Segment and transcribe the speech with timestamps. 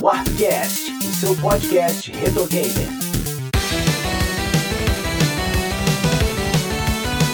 [0.00, 2.88] Warpcast, o seu podcast retro gamer.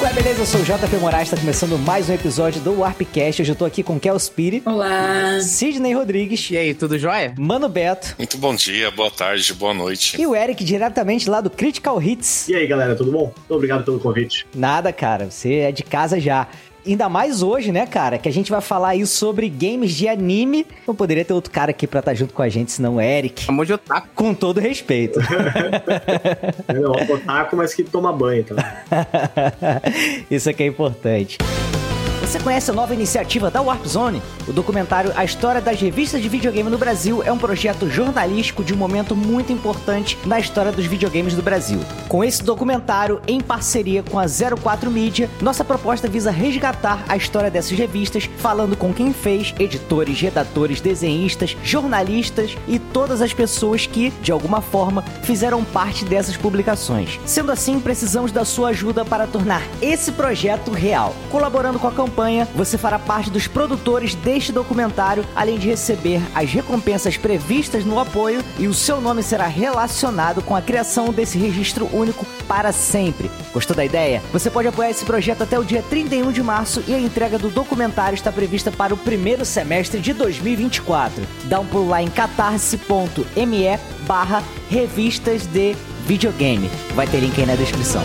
[0.00, 0.40] Ué, beleza?
[0.40, 3.42] Eu sou o JP Moraes, está começando mais um episódio do Warpcast.
[3.42, 4.62] Hoje eu tô aqui com Kel Spiri.
[4.64, 5.40] Olá!
[5.40, 6.50] Sidney Rodrigues.
[6.50, 7.34] E aí, tudo jóia?
[7.38, 8.14] Mano Beto.
[8.18, 10.20] Muito bom dia, boa tarde, boa noite.
[10.20, 12.48] E o Eric, diretamente lá do Critical Hits.
[12.48, 13.32] E aí, galera, tudo bom?
[13.36, 14.46] Muito obrigado pelo convite.
[14.54, 16.46] Nada, cara, você é de casa já.
[16.84, 18.18] Ainda mais hoje, né, cara?
[18.18, 20.66] Que a gente vai falar aí sobre games de anime.
[20.86, 23.42] Não poderia ter outro cara aqui pra estar junto com a gente, senão o Eric.
[23.42, 24.08] Chamou de otaku.
[24.14, 25.20] Com todo respeito.
[26.66, 28.82] é, não, otaku, mas que toma banho, tá?
[30.28, 31.38] Isso aqui é importante.
[32.32, 34.22] Você conhece a nova iniciativa da Warp Zone?
[34.48, 38.72] O documentário A História das Revistas de Videogame no Brasil é um projeto jornalístico de
[38.72, 41.78] um momento muito importante na história dos videogames do Brasil.
[42.08, 47.50] Com esse documentário, em parceria com a 04 Mídia, nossa proposta visa resgatar a história
[47.50, 54.08] dessas revistas, falando com quem fez, editores, redatores, desenhistas, jornalistas e todas as pessoas que,
[54.22, 57.20] de alguma forma, fizeram parte dessas publicações.
[57.26, 61.14] Sendo assim, precisamos da sua ajuda para tornar esse projeto real.
[61.30, 66.22] Colaborando com a campanha campanha, você fará parte dos produtores deste documentário, além de receber
[66.34, 71.36] as recompensas previstas no apoio e o seu nome será relacionado com a criação desse
[71.36, 73.28] registro único para sempre.
[73.52, 74.22] Gostou da ideia?
[74.32, 77.50] Você pode apoiar esse projeto até o dia 31 de março e a entrega do
[77.50, 81.24] documentário está prevista para o primeiro semestre de 2024.
[81.44, 85.74] Dá um pulo lá em catarse.me barra revistas de
[86.06, 86.70] videogame.
[86.94, 88.02] Vai ter link aí na descrição.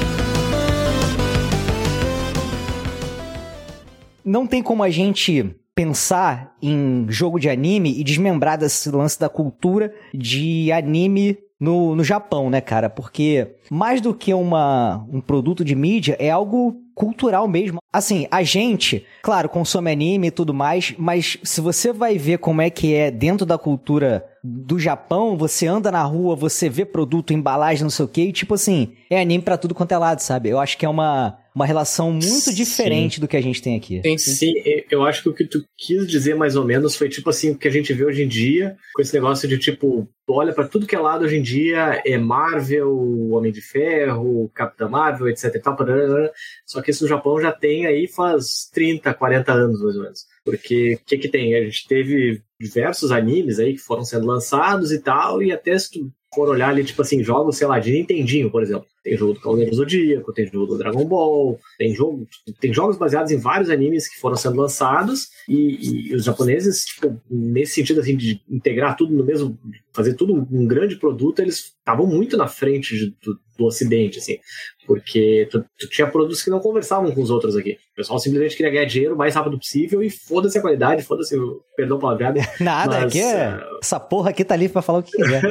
[4.28, 9.30] Não tem como a gente pensar em jogo de anime e desmembrar desse lance da
[9.30, 12.90] cultura de anime no, no Japão, né, cara?
[12.90, 17.80] Porque mais do que uma, um produto de mídia, é algo cultural mesmo.
[17.94, 22.62] Assim, a gente, claro, consome anime e tudo mais, mas se você vai ver como
[22.62, 27.34] é que é dentro da cultura do Japão, você anda na rua, você vê produto,
[27.34, 30.20] embalagem, não sei o quê, e tipo assim, é anime para tudo quanto é lado,
[30.20, 30.50] sabe?
[30.50, 33.22] Eu acho que é uma, uma relação muito diferente sim.
[33.22, 34.02] do que a gente tem aqui.
[34.04, 34.54] Sim, sim,
[34.92, 37.58] eu acho que o que tu quis dizer mais ou menos foi tipo assim, o
[37.58, 40.86] que a gente vê hoje em dia, com esse negócio de tipo, olha para tudo
[40.86, 45.60] que é lado hoje em dia, é Marvel, Homem de Ferro, Capitã Marvel, etc e
[45.60, 45.76] tal,
[46.66, 50.37] só que isso no Japão já tem aí faz 30, 40 anos mais ou menos.
[50.48, 51.54] Porque o que que tem?
[51.56, 55.92] A gente teve diversos animes aí que foram sendo lançados e tal, e até se
[55.92, 58.86] tu for olhar ali, tipo assim, jogos, sei lá, de Nintendinho, por exemplo.
[59.04, 62.26] Tem jogo do Cavaleiro Zodíaco, tem jogo do Dragon Ball, tem, jogo,
[62.62, 67.20] tem jogos baseados em vários animes que foram sendo lançados e, e os japoneses, tipo,
[67.30, 69.60] nesse sentido assim, de integrar tudo no mesmo,
[69.92, 74.38] fazer tudo um grande produto, eles estavam muito na frente de, do, do Ocidente, assim.
[74.86, 77.78] Porque tu, tu, tinha produtos que não conversavam com os outros aqui.
[77.94, 81.38] O pessoal simplesmente queria ganhar dinheiro o mais rápido possível e foda-se a qualidade, foda-se
[81.38, 82.40] o perdão palavreado.
[82.62, 83.80] Nada, mas, aqui é, uh...
[83.82, 85.42] essa porra aqui tá livre pra falar o que quiser.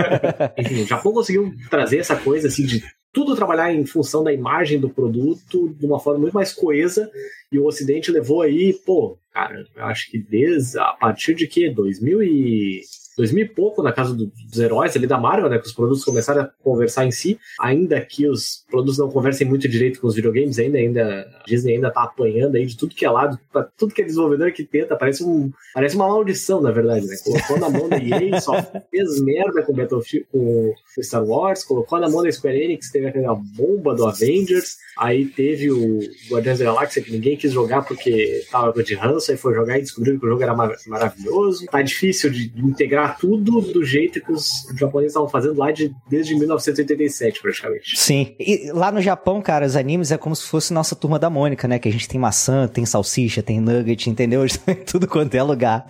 [0.56, 2.82] Enfim, o Japão conseguiu trazer essa coisa assim de
[3.12, 7.10] tudo trabalhar em função da imagem do produto de uma forma muito mais coesa
[7.50, 11.70] e o Ocidente levou aí, pô, cara, eu acho que desde a partir de que
[11.70, 12.80] 2000 e
[13.18, 16.42] 2000 e pouco na casa dos heróis ali da Marvel, né, que os produtos começaram
[16.42, 20.58] a conversar em si, ainda que os produtos não conversem muito direito com os videogames,
[20.58, 23.92] ainda, ainda a Disney ainda tá apanhando aí de tudo que é lado, pra tudo
[23.92, 27.68] que é desenvolvedor que tenta, parece, um, parece uma maldição, na verdade, né, colocou na
[27.68, 28.54] mão da EA, só
[28.88, 33.34] fez merda com Battlefield, com Star Wars, colocou na mão da Square Enix, teve aquela
[33.34, 35.98] bomba do Avengers, aí teve o
[36.30, 39.82] Guardiões da Galáxia que ninguém quis jogar porque tava de ranço, aí foi jogar e
[39.82, 44.32] descobriu que o jogo era mar maravilhoso, tá difícil de integrar tudo do jeito que
[44.32, 47.98] os japoneses estavam fazendo lá de, desde 1987, praticamente.
[47.98, 48.34] Sim.
[48.38, 51.66] E lá no Japão, cara, os animes é como se fosse nossa turma da Mônica,
[51.68, 51.78] né?
[51.78, 54.44] Que a gente tem maçã, tem salsicha, tem nugget, entendeu?
[54.86, 55.86] tudo quanto é lugar.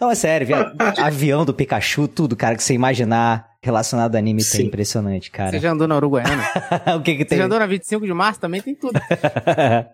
[0.00, 0.48] Não, é sério,
[0.98, 4.62] avião do Pikachu, tudo, cara, que você imaginar relacionado ao anime Sim.
[4.62, 5.50] é impressionante, cara.
[5.50, 6.44] Você já andou na Uruguaiana?
[6.96, 7.36] o que que tem?
[7.36, 8.40] Você já andou na 25 de março?
[8.40, 8.98] Também tem tudo.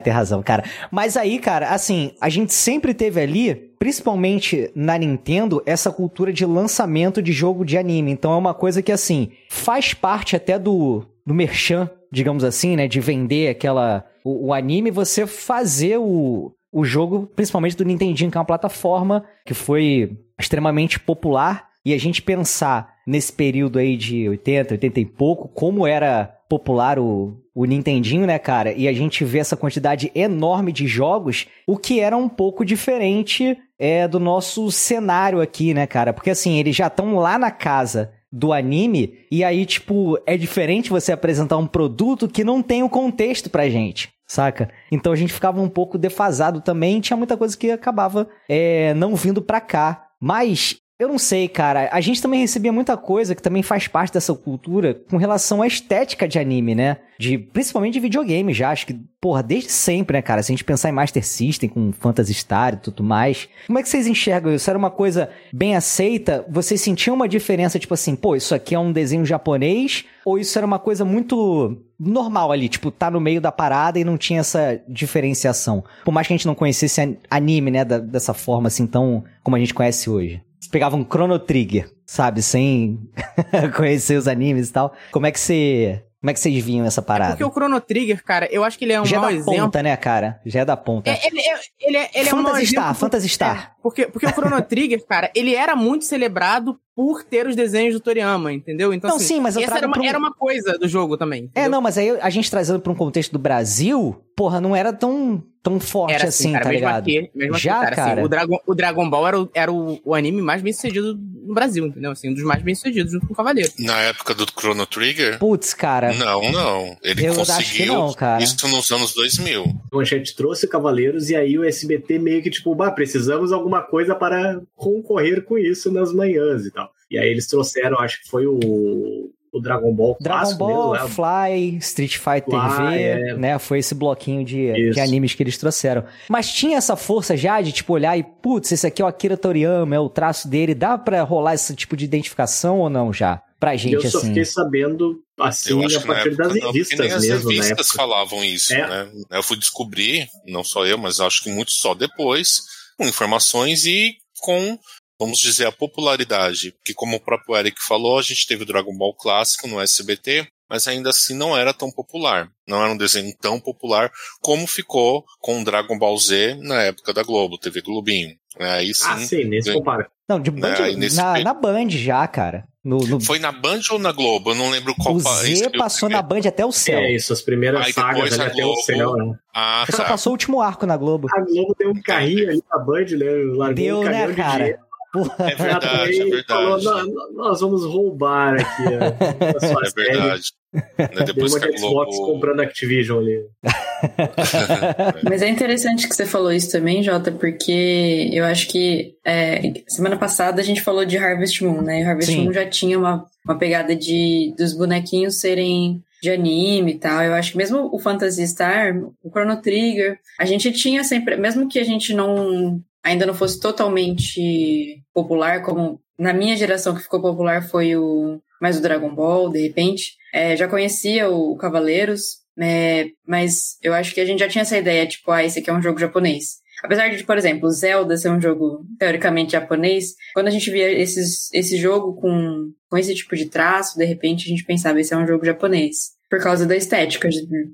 [0.02, 0.64] tem razão, cara.
[0.90, 6.46] Mas aí, cara, assim, a gente sempre teve ali, principalmente na Nintendo, essa cultura de
[6.46, 8.12] lançamento de jogo de anime.
[8.12, 12.88] Então é uma coisa que, assim, faz parte até do, do merchan, digamos assim, né?
[12.88, 14.06] De vender aquela...
[14.24, 19.22] O, o anime, você fazer o, o jogo, principalmente do Nintendinho, que é uma plataforma
[19.44, 25.04] que foi extremamente popular e a gente pensar nesse período aí de 80, 80 e
[25.04, 28.72] pouco, como era popular o, o Nintendinho, né, cara?
[28.72, 33.58] E a gente vê essa quantidade enorme de jogos, o que era um pouco diferente
[33.78, 36.12] é, do nosso cenário aqui, né, cara?
[36.12, 40.90] Porque assim, eles já estão lá na casa do anime, e aí, tipo, é diferente
[40.90, 44.70] você apresentar um produto que não tem o contexto pra gente saca?
[44.90, 49.14] Então a gente ficava um pouco defasado também, tinha muita coisa que acabava é, não
[49.14, 50.06] vindo pra cá.
[50.20, 51.88] Mas Eu não sei, cara.
[51.90, 55.66] A gente também recebia muita coisa que também faz parte dessa cultura com relação à
[55.66, 56.98] estética de anime, né?
[57.18, 58.70] De, principalmente de videogame já.
[58.70, 60.40] Acho que, porra, desde sempre, né, cara?
[60.40, 63.48] Se a gente pensar em Master System com Phantasy Star e tudo mais.
[63.66, 64.70] Como é que vocês enxergam isso?
[64.70, 66.46] Era uma coisa bem aceita?
[66.48, 70.04] Vocês sentiam uma diferença, tipo assim, pô, isso aqui é um desenho japonês?
[70.24, 74.04] Ou isso era uma coisa muito normal ali, tipo, tá no meio da parada e
[74.04, 75.82] não tinha essa diferenciação?
[76.04, 79.58] Por mais que a gente não conhecesse anime, né, dessa forma assim, tão como a
[79.58, 80.40] gente conhece hoje.
[80.64, 82.40] Você pegava um Chrono Trigger, sabe?
[82.40, 82.98] Sem
[83.76, 84.94] conhecer os animes e tal.
[85.12, 86.02] Como é que você.
[86.22, 87.32] Como é que vocês viam essa parada?
[87.32, 89.28] É porque o Chrono Trigger, cara, eu acho que ele é um Já é mau
[89.28, 89.54] da exemplo.
[89.54, 90.40] ponta, né, cara?
[90.46, 91.10] Já é da ponta.
[91.10, 93.74] É, ele, é, ele, é, ele é um Star, exemplo Phantasy Star.
[93.76, 97.94] É, porque, porque o Chrono Trigger, cara, ele era muito celebrado por ter os desenhos
[97.94, 98.92] do Toriyama, entendeu?
[98.94, 101.16] Então, Não, assim, sim, mas eu essa era uma, um- era uma coisa do jogo
[101.16, 101.40] também.
[101.54, 101.70] É, entendeu?
[101.70, 105.42] não, mas aí a gente trazendo pra um contexto do Brasil, porra, não era tão,
[105.62, 107.02] tão forte Era assim, assim, cara, tá mesmo ligado?
[107.02, 108.12] aqui, mesmo Já, aqui, cara, cara.
[108.12, 111.18] Assim, o, Dragon, o Dragon Ball era, o, era o, o anime mais bem sucedido
[111.44, 112.10] no Brasil, entendeu?
[112.12, 113.70] Assim, um dos mais bem sucedidos junto com o Cavaleiro.
[113.78, 115.38] Na época do Chrono Trigger?
[115.38, 116.12] Putz, cara.
[116.14, 116.96] Não, não.
[117.02, 118.42] Ele Eu acho conseguiu que não, cara.
[118.42, 119.62] isso nos anos 2000.
[119.92, 123.82] O Manchete trouxe Cavaleiros e aí o SBT meio que tipo, bah, precisamos de alguma
[123.82, 126.83] coisa para concorrer com isso nas manhãs e tal.
[127.14, 131.14] E aí eles trouxeram, acho que foi o, o Dragon Ball Dragon Ball, mesmo, né?
[131.14, 133.36] Fly, Street Fighter Fly, V, é.
[133.36, 133.58] né?
[133.60, 136.04] Foi esse bloquinho de, de animes que eles trouxeram.
[136.28, 139.36] Mas tinha essa força já de, tipo, olhar e, putz, esse aqui é o Akira
[139.36, 140.74] Toriyama, é o traço dele.
[140.74, 143.40] Dá pra rolar esse tipo de identificação ou não já?
[143.60, 144.28] Pra gente, eu só assim.
[144.28, 147.54] fiquei sabendo assim Eu a partir época das não, porque revistas nem as mesmo, né?
[147.54, 148.86] revistas falavam isso, É.
[148.86, 149.10] né?
[149.30, 152.60] Eu fui descobrir, não só eu, mas acho que muito só depois,
[152.98, 154.78] com informações e com,
[155.24, 156.74] vamos dizer, a popularidade.
[156.84, 160.46] Que como o próprio Eric falou, a gente teve o Dragon Ball clássico no SBT,
[160.68, 162.48] mas ainda assim não era tão popular.
[162.66, 164.10] Não era um desenho tão popular
[164.40, 168.34] como ficou com o Dragon Ball Z na época da Globo, TV Globinho.
[168.58, 169.04] Aí sim.
[169.08, 169.78] Ah, sim, nem se Sim.
[169.78, 170.08] compara.
[170.28, 172.64] Não, de Band, aí nesse na, na Band já, cara.
[172.84, 174.50] No, no- Foi na Band ou na Globo?
[174.50, 175.58] Eu não lembro qual o país.
[175.58, 176.98] Z passou na Band até o céu.
[177.00, 179.34] É isso, as primeiras Aí sagas ali até o Globo- céu, né?
[179.54, 180.04] Ah, Só tá.
[180.04, 181.26] passou o último arco na Globo.
[181.34, 183.26] A Globo deu um carrinho ali na Band, né?
[183.56, 184.78] Largou Deu, um né, de cara?
[185.14, 185.36] Porra.
[185.50, 187.10] É verdade, é Falou, verdade.
[187.12, 190.10] "Nó- nós vamos roubar aqui a, a sua É série.
[190.18, 190.42] verdade.
[190.74, 192.32] Né, Depois uma que Xbox Globo.
[192.32, 193.40] comprando Activision ali.
[195.22, 200.16] Mas é interessante que você falou isso também, Jota, porque eu acho que é, semana
[200.16, 202.00] passada a gente falou de Harvest Moon, né?
[202.00, 202.44] E Harvest Sim.
[202.44, 207.22] Moon já tinha uma, uma pegada de dos bonequinhos serem de anime e tal.
[207.22, 211.68] Eu acho que mesmo o Phantasy Star, o Chrono Trigger, a gente tinha sempre, mesmo
[211.68, 217.20] que a gente não ainda não fosse totalmente popular, como na minha geração que ficou
[217.20, 223.08] popular foi o mais o Dragon Ball, de repente, é, já conhecia o Cavaleiros, é,
[223.26, 225.72] mas eu acho que a gente já tinha essa ideia, tipo, ah, esse aqui é
[225.74, 226.64] um jogo japonês.
[226.82, 231.52] Apesar de, por exemplo, Zelda ser um jogo teoricamente japonês, quando a gente via esses,
[231.52, 235.16] esse jogo com, com esse tipo de traço, de repente a gente pensava, esse é
[235.16, 236.13] um jogo japonês.
[236.30, 237.28] Por causa da estética,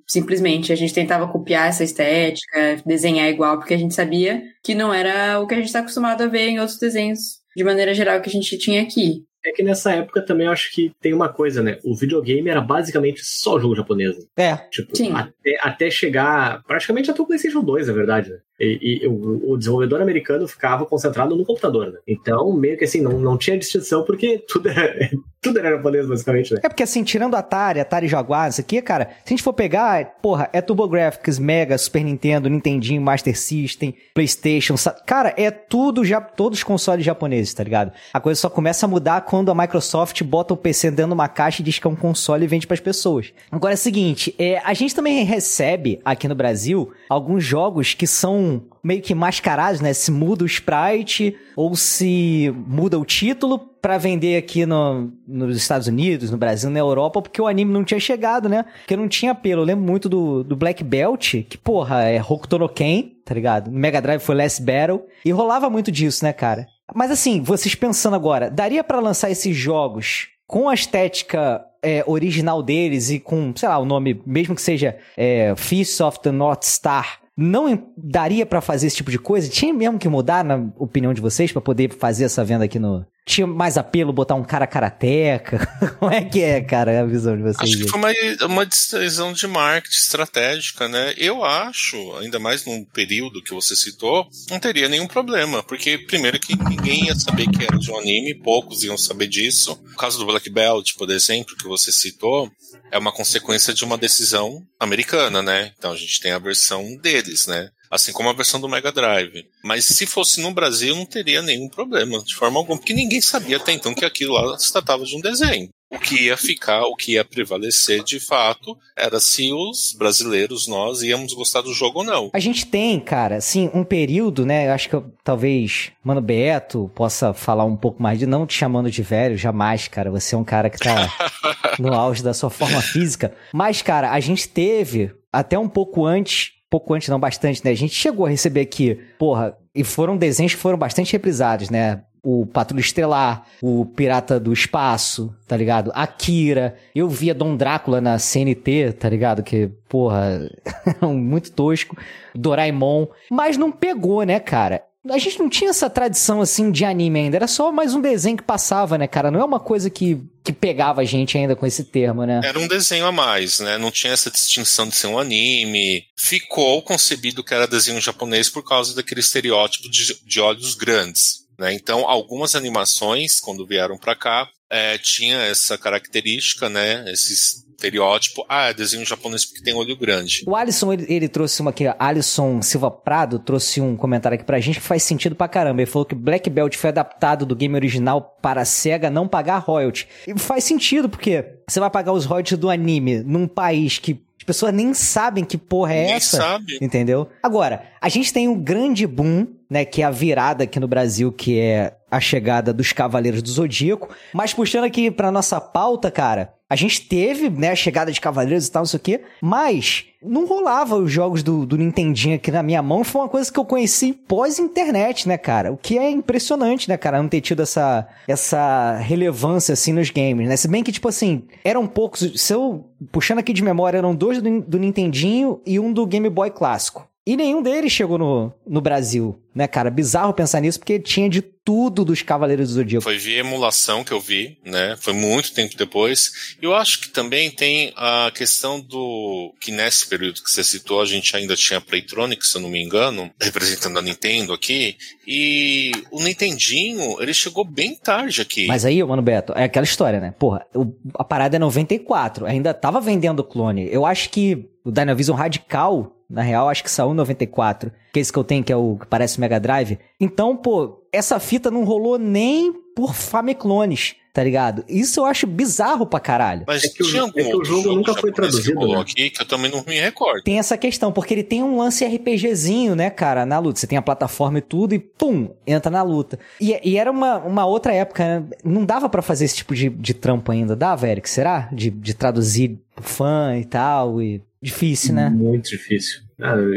[0.06, 0.72] simplesmente.
[0.72, 5.40] A gente tentava copiar essa estética, desenhar igual, porque a gente sabia que não era
[5.40, 8.28] o que a gente está acostumado a ver em outros desenhos, de maneira geral, que
[8.28, 9.24] a gente tinha aqui.
[9.44, 11.78] É que nessa época também eu acho que tem uma coisa, né?
[11.82, 14.16] O videogame era basicamente só jogo japonês.
[14.18, 14.24] né?
[14.36, 14.56] É.
[14.70, 15.12] Tipo, Sim.
[15.12, 18.38] até, até chegar praticamente até o PlayStation 2, na verdade, né?
[18.60, 21.98] E, e o, o desenvolvedor americano ficava concentrado no computador, né?
[22.06, 26.52] Então, meio que assim, não, não tinha distinção porque tudo era, tudo era japonês, basicamente,
[26.52, 26.60] né?
[26.62, 30.18] É porque assim, tirando Atari, Atari Jaguar, isso aqui, cara, se a gente for pegar,
[30.20, 34.74] porra, é TurboGrafx, Mega, Super Nintendo, Nintendinho, Master System, PlayStation,
[35.06, 37.92] cara, é tudo já, todos os consoles japoneses, tá ligado?
[38.12, 41.28] A coisa só começa a mudar quando a Microsoft bota o PC dentro de uma
[41.28, 43.32] caixa e diz que é um console e vende pras pessoas.
[43.50, 48.06] Agora é o seguinte, é, a gente também recebe aqui no Brasil alguns jogos que
[48.06, 48.49] são
[48.82, 49.92] meio que mascarados, né?
[49.92, 55.86] Se muda o sprite ou se muda o título pra vender aqui no, nos Estados
[55.86, 58.64] Unidos, no Brasil, na Europa, porque o anime não tinha chegado, né?
[58.80, 59.62] Porque não tinha apelo.
[59.62, 63.70] Eu lembro muito do, do Black Belt, que, porra, é Hokuto no Ken, tá ligado?
[63.70, 65.02] No Mega Drive foi Last Battle.
[65.24, 66.66] E rolava muito disso, né, cara?
[66.94, 72.62] Mas assim, vocês pensando agora, daria pra lançar esses jogos com a estética é, original
[72.62, 76.64] deles e com, sei lá, o nome, mesmo que seja é, Fist of the North
[76.64, 79.48] Star, não daria pra fazer esse tipo de coisa?
[79.48, 83.04] Tinha mesmo que mudar, na opinião de vocês, pra poder fazer essa venda aqui no.
[83.26, 85.66] Tinha mais apelo botar um cara karateca?
[85.98, 87.70] Como é que é, cara, a visão de vocês?
[87.70, 91.14] Acho que foi uma, uma decisão de marketing estratégica, né?
[91.16, 96.40] Eu acho, ainda mais num período que você citou, não teria nenhum problema, porque primeiro
[96.40, 99.80] que ninguém ia saber que era de um anime, poucos iam saber disso.
[99.92, 102.50] O caso do Black Belt, por exemplo, que você citou,
[102.90, 105.72] é uma consequência de uma decisão americana, né?
[105.78, 107.70] Então a gente tem a versão deles, né?
[107.90, 109.46] Assim como a versão do Mega Drive.
[109.64, 113.56] Mas se fosse no Brasil, não teria nenhum problema, de forma alguma, porque ninguém sabia
[113.56, 115.68] até então que aquilo lá se tratava de um desenho.
[115.92, 121.02] O que ia ficar, o que ia prevalecer de fato, era se os brasileiros, nós,
[121.02, 122.30] íamos gostar do jogo ou não.
[122.32, 124.68] A gente tem, cara, assim, um período, né?
[124.68, 128.54] Eu acho que eu, talvez Mano Beto possa falar um pouco mais de não te
[128.54, 130.12] chamando de velho, jamais, cara.
[130.12, 131.12] Você é um cara que tá
[131.80, 133.34] no auge da sua forma física.
[133.52, 137.72] Mas, cara, a gente teve até um pouco antes pouco antes, não bastante, né?
[137.72, 142.02] A gente chegou a receber aqui, porra, e foram desenhos que foram bastante reprisados, né?
[142.22, 145.90] O Patrulho Estelar, o Pirata do Espaço, tá ligado?
[145.94, 146.76] Akira.
[146.94, 149.42] Eu via Dom Drácula na CNT, tá ligado?
[149.42, 150.50] Que, porra,
[151.02, 151.96] muito tosco.
[152.34, 153.06] Doraemon.
[153.30, 154.82] Mas não pegou, né, cara?
[155.08, 158.36] A gente não tinha essa tradição assim de anime ainda, era só mais um desenho
[158.36, 159.30] que passava, né, cara?
[159.30, 162.42] Não é uma coisa que, que pegava a gente ainda com esse termo, né?
[162.44, 163.78] Era um desenho a mais, né?
[163.78, 166.04] Não tinha essa distinção de ser um anime.
[166.18, 171.46] Ficou concebido que era desenho japonês por causa daquele estereótipo de, de olhos grandes.
[171.58, 171.72] Né?
[171.72, 177.04] Então, algumas animações, quando vieram para cá, é, tinha essa característica, né?
[177.10, 180.44] Esse estereótipo, ah, é desenho japonês porque tem olho grande.
[180.46, 184.60] O Alisson, ele, ele trouxe uma aqui, Alisson Silva Prado, trouxe um comentário aqui pra
[184.60, 185.80] gente que faz sentido pra caramba.
[185.80, 189.58] Ele falou que Black Belt foi adaptado do game original para a SEGA não pagar
[189.58, 190.06] royalty.
[190.26, 194.44] E faz sentido, porque você vai pagar os royalties do anime num país que as
[194.44, 196.36] pessoas nem sabem que porra é Ninguém essa.
[196.38, 196.78] sabe.
[196.80, 197.28] Entendeu?
[197.42, 199.84] Agora, a gente tem um grande boom, né?
[199.84, 204.08] Que é a virada aqui no Brasil, que é a chegada dos Cavaleiros do Zodíaco.
[204.32, 208.68] Mas puxando aqui pra nossa pauta, cara, a gente teve, né, a chegada de Cavaleiros
[208.68, 212.52] e tal, não sei o quê, mas não rolava os jogos do, do Nintendinho aqui
[212.52, 213.02] na minha mão.
[213.02, 215.72] Foi uma coisa que eu conheci pós-internet, né, cara?
[215.72, 217.20] O que é impressionante, né, cara?
[217.20, 220.56] Não ter tido essa, essa relevância, assim, nos games, né?
[220.56, 222.32] Se bem que, tipo assim, eram poucos.
[222.36, 226.28] Se eu, puxando aqui de memória, eram dois do, do Nintendinho e um do Game
[226.30, 227.08] Boy clássico.
[227.26, 229.90] E nenhum deles chegou no, no Brasil, né, cara?
[229.90, 233.04] Bizarro pensar nisso, porque tinha de tudo dos Cavaleiros do Zodíaco.
[233.04, 234.96] Foi via emulação que eu vi, né?
[234.98, 236.56] Foi muito tempo depois.
[236.60, 241.04] Eu acho que também tem a questão do que nesse período que você citou, a
[241.04, 244.96] gente ainda tinha Playtronic, se eu não me engano, representando a Nintendo aqui.
[245.24, 248.66] E o Nintendinho, ele chegou bem tarde aqui.
[248.66, 250.34] Mas aí, mano, Beto, é aquela história, né?
[250.36, 250.66] Porra,
[251.14, 253.88] a parada é 94, ainda tava vendendo clone.
[253.92, 257.92] Eu acho que o Dynavision Radical, na real, acho que saiu em 94.
[258.12, 259.98] Que é esse que eu tenho, que é o que parece o Mega Drive.
[260.20, 264.84] Então, pô, essa fita não rolou nem por Famiclones, tá ligado?
[264.88, 266.64] Isso eu acho bizarro pra caralho.
[266.66, 268.78] Mas É que o- tinha é algum que o jogo jogo nunca foi que traduzido,
[268.78, 269.00] rolou né?
[269.02, 270.42] aqui que eu também não me recordo.
[270.42, 273.78] Tem essa questão, porque ele tem um lance RPGzinho, né, cara, na luta.
[273.78, 276.38] Você tem a plataforma e tudo, e pum, entra na luta.
[276.60, 278.46] E, e era uma, uma outra época, né?
[278.64, 281.28] Não dava pra fazer esse tipo de, de trampo ainda, dava, Eric?
[281.30, 281.68] Será?
[281.72, 284.42] De, de traduzir pro fã e tal, e...
[284.62, 285.30] Difícil, né?
[285.30, 286.20] Muito difícil.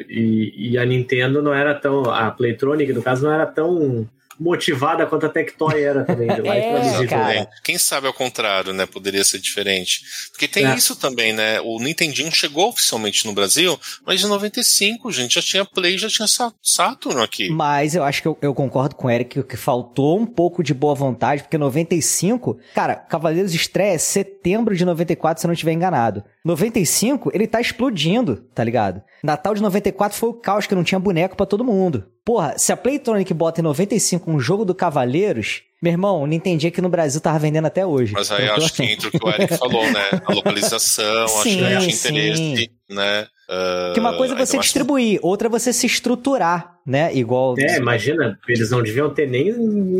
[0.10, 2.06] E, e a Nintendo não era tão.
[2.06, 4.08] A Playtronic, no caso, não era tão
[4.40, 6.28] motivada quanto a Tectoy era também.
[6.44, 7.50] e É, cara.
[7.64, 8.86] Quem sabe ao contrário, né?
[8.86, 10.02] Poderia ser diferente.
[10.32, 10.76] Porque tem É.
[10.76, 11.60] isso também, né?
[11.62, 16.28] O Nintendinho chegou oficialmente no Brasil, mas em 95, gente, já tinha Play, já tinha
[16.28, 17.50] Sa- Saturn aqui.
[17.50, 20.74] Mas eu acho que eu, eu concordo com o Eric que faltou um pouco de
[20.74, 25.72] boa vontade, porque 95, cara, Cavaleiros estreia é setembro de 94, se eu não estiver
[25.74, 26.24] enganado.
[26.46, 29.02] 95, ele tá explodindo, tá ligado?
[29.24, 32.06] Natal de 94 foi o caos que não tinha boneco pra todo mundo.
[32.26, 36.72] Porra, se a Playtronic bota em 95 um jogo do Cavaleiros, meu irmão, não entendi
[36.72, 38.14] que no Brasil tava vendendo até hoje.
[38.14, 40.22] Mas aí acho que entra o que o Eric falou, né?
[40.26, 42.10] A localização, acho que Sim, não tinha sim.
[42.10, 43.28] interesse, né?
[43.50, 47.14] Ah, Que uma coisa é você distribuir, outra é você se estruturar, né?
[47.14, 47.56] Igual.
[47.60, 49.50] É, imagina, eles não deviam ter nem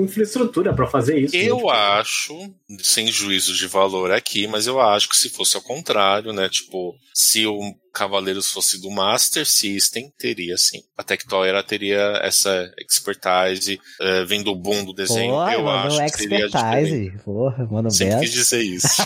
[0.02, 1.36] infraestrutura pra fazer isso.
[1.36, 1.44] né?
[1.44, 2.34] Eu Tipo, acho,
[2.82, 6.48] sem juízo de valor aqui, mas eu acho que se fosse ao contrário, né?
[6.48, 7.60] Tipo, se o
[7.94, 10.82] Cavaleiros fosse do Master System, teria sim.
[10.98, 15.34] A Tectoy ela teria essa expertise, eh, vem do boom do desenho.
[15.34, 17.14] Porra, eu acho que seria expertise.
[17.24, 18.88] Porra, mano, Sempre quis dizer isso.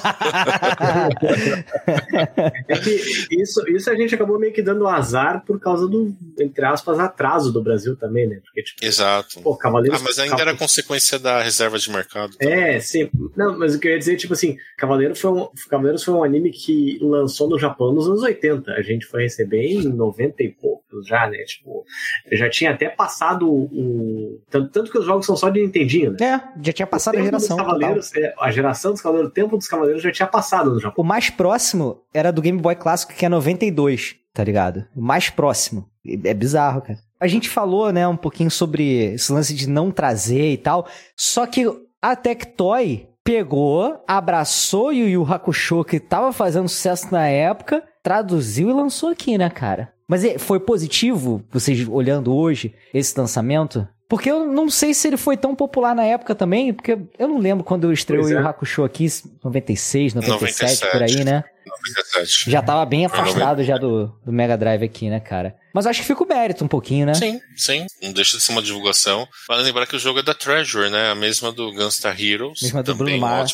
[2.67, 3.01] É que
[3.32, 7.51] isso, isso a gente acabou meio que dando azar por causa do, entre aspas, atraso
[7.51, 8.39] do Brasil também, né?
[8.44, 9.41] Porque, tipo, Exato.
[9.41, 10.00] pô, Cavaleiros.
[10.00, 12.36] Ah, mas ainda era consequência da reserva de mercado.
[12.39, 13.10] É, sim.
[13.36, 16.24] Não, mas o que eu ia dizer, tipo assim, Cavaleiro foi um, Cavaleiros foi um
[16.24, 18.76] anime que lançou no Japão nos anos 80.
[18.77, 21.38] A gente foi receber em 90 e poucos já, né?
[21.43, 21.84] Tipo,
[22.31, 24.39] já tinha até passado o.
[24.50, 26.17] Tanto, tanto que os jogos são só de Nintendinho, né?
[26.22, 27.57] É, já tinha passado a geração.
[27.57, 31.03] Cavaleiros, é, a geração dos Cavaleiros, o tempo dos Cavaleiros já tinha passado no Japão.
[31.03, 34.86] O mais próximo era do Game Boy Clássico, que é 92, tá ligado?
[34.96, 35.89] O mais próximo.
[36.24, 37.00] É bizarro, cara.
[37.19, 40.88] A gente falou, né, um pouquinho sobre esse lance de não trazer e tal.
[41.15, 41.65] Só que
[42.01, 48.69] a Tectoy pegou, abraçou o Yu Yu Hakusho, que tava fazendo sucesso na época, traduziu
[48.69, 49.91] e lançou aqui, né, cara?
[50.07, 53.85] Mas é- foi positivo, vocês olhando hoje, esse lançamento?
[54.07, 57.37] Porque eu não sei se ele foi tão popular na época também, porque eu não
[57.37, 58.41] lembro quando estreou Pois o é.
[58.41, 59.05] Yu Hakusho aqui,
[59.43, 61.43] 96, 97, por aí, né?
[61.65, 62.49] 97.
[62.49, 65.53] Já tava bem afastado já do, do Mega Drive aqui, né, cara?
[65.73, 67.13] Mas eu acho que fica o mérito um pouquinho, né?
[67.13, 67.85] Sim, sim.
[68.01, 69.27] Não deixa de ser uma divulgação.
[69.49, 71.11] Vale lembrar que o jogo é da Treasure, né?
[71.11, 72.61] A mesma do Gunstar Heroes.
[72.61, 73.53] Mesma do também Bruno Mars.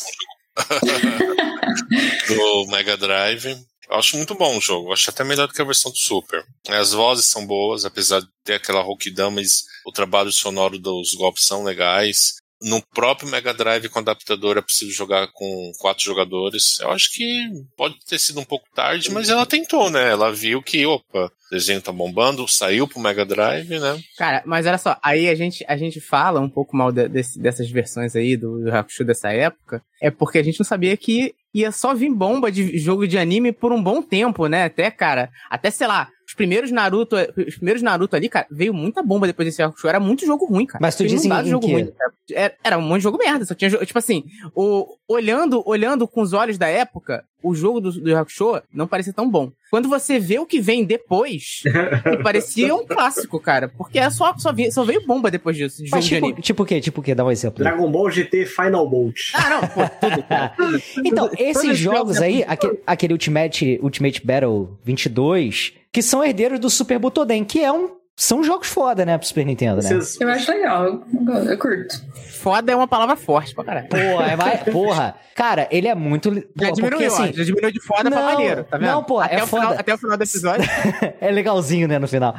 [2.28, 3.56] do Mega Drive.
[3.98, 4.92] Acho muito bom o jogo.
[4.92, 6.44] Acho até melhor do que a versão do Super.
[6.68, 11.46] As vozes são boas, apesar de ter aquela rouquidão, mas o trabalho sonoro dos golpes
[11.46, 12.34] são legais.
[12.64, 16.78] No próprio Mega Drive com adaptador é possível jogar com quatro jogadores.
[16.80, 20.10] Eu acho que pode ter sido um pouco tarde, mas ela tentou, né?
[20.10, 24.00] Ela viu que, opa, o desenho tá bombando, saiu pro Mega Drive, né?
[24.16, 27.38] Cara, mas olha só, aí a gente, a gente fala um pouco mal de- desse-
[27.38, 31.70] dessas versões aí do, do dessa época, é porque a gente não sabia que ia
[31.70, 34.64] só vir bomba de jogo de anime por um bom tempo, né?
[34.64, 37.14] Até, cara, até, sei lá, os primeiros Naruto,
[37.46, 40.66] os primeiros Naruto ali, cara, veio muita bomba depois desse Hakusho, era muito jogo ruim,
[40.66, 40.82] cara.
[40.82, 41.92] Mas tu diz em- jogo ruim.
[42.32, 44.24] Era, era um monte de jogo merda, só tinha, tipo assim,
[44.54, 49.12] o, olhando, olhando com os olhos da época, o jogo do, do Hakusho não parecia
[49.12, 49.52] tão bom.
[49.70, 51.60] Quando você vê o que vem depois,
[52.22, 53.68] parecia um clássico, cara.
[53.68, 56.62] Porque é só, só, vi- só veio bomba depois disso, de jogo Mas tipo, tipo
[56.62, 56.80] o quê?
[56.80, 57.14] Tipo o quê?
[57.14, 57.62] Dá um exemplo.
[57.62, 59.16] Dragon Ball GT Final Bolt.
[59.34, 60.48] Ah, não, pô, tudo, cara.
[60.56, 60.80] tudo.
[61.04, 66.58] Então, esses os jogos é aí, aquele, aquele Ultimate, Ultimate Battle 22, que são herdeiros
[66.58, 69.90] do Super Butoden, que é um, são jogos foda, né, pro Super Nintendo, né?
[70.20, 72.02] Eu acho legal, eu, curto.
[72.32, 73.88] Foda é uma palavra forte pra caralho.
[73.88, 76.30] Porra, é mais- porra, cara, ele é muito.
[76.30, 78.88] li- Já diminuiu, porque assim, já diminuiu de foda pra Não, maneiro, tá vendo?
[78.90, 79.80] não, pô, até é o final, foda.
[79.80, 80.68] Até o final do episódio.
[81.20, 82.34] é legalzinho, né, no final.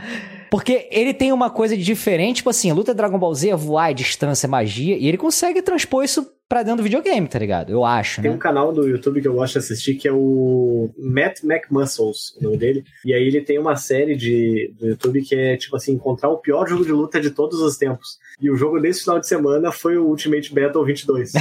[0.51, 3.89] Porque ele tem uma coisa de diferente, tipo assim, luta Dragon Ball Z é voar,
[3.91, 7.71] é distância, é magia, e ele consegue transpor isso pra dentro do videogame, tá ligado?
[7.71, 8.35] Eu acho, Tem né?
[8.35, 12.43] um canal do YouTube que eu gosto de assistir que é o Matt McMuscles, o
[12.43, 12.83] nome dele.
[13.03, 16.37] E aí ele tem uma série de, do YouTube que é tipo assim, encontrar o
[16.37, 18.19] pior jogo de luta de todos os tempos.
[18.39, 21.33] E o jogo desse final de semana foi o Ultimate Battle 22.
[21.35, 21.37] e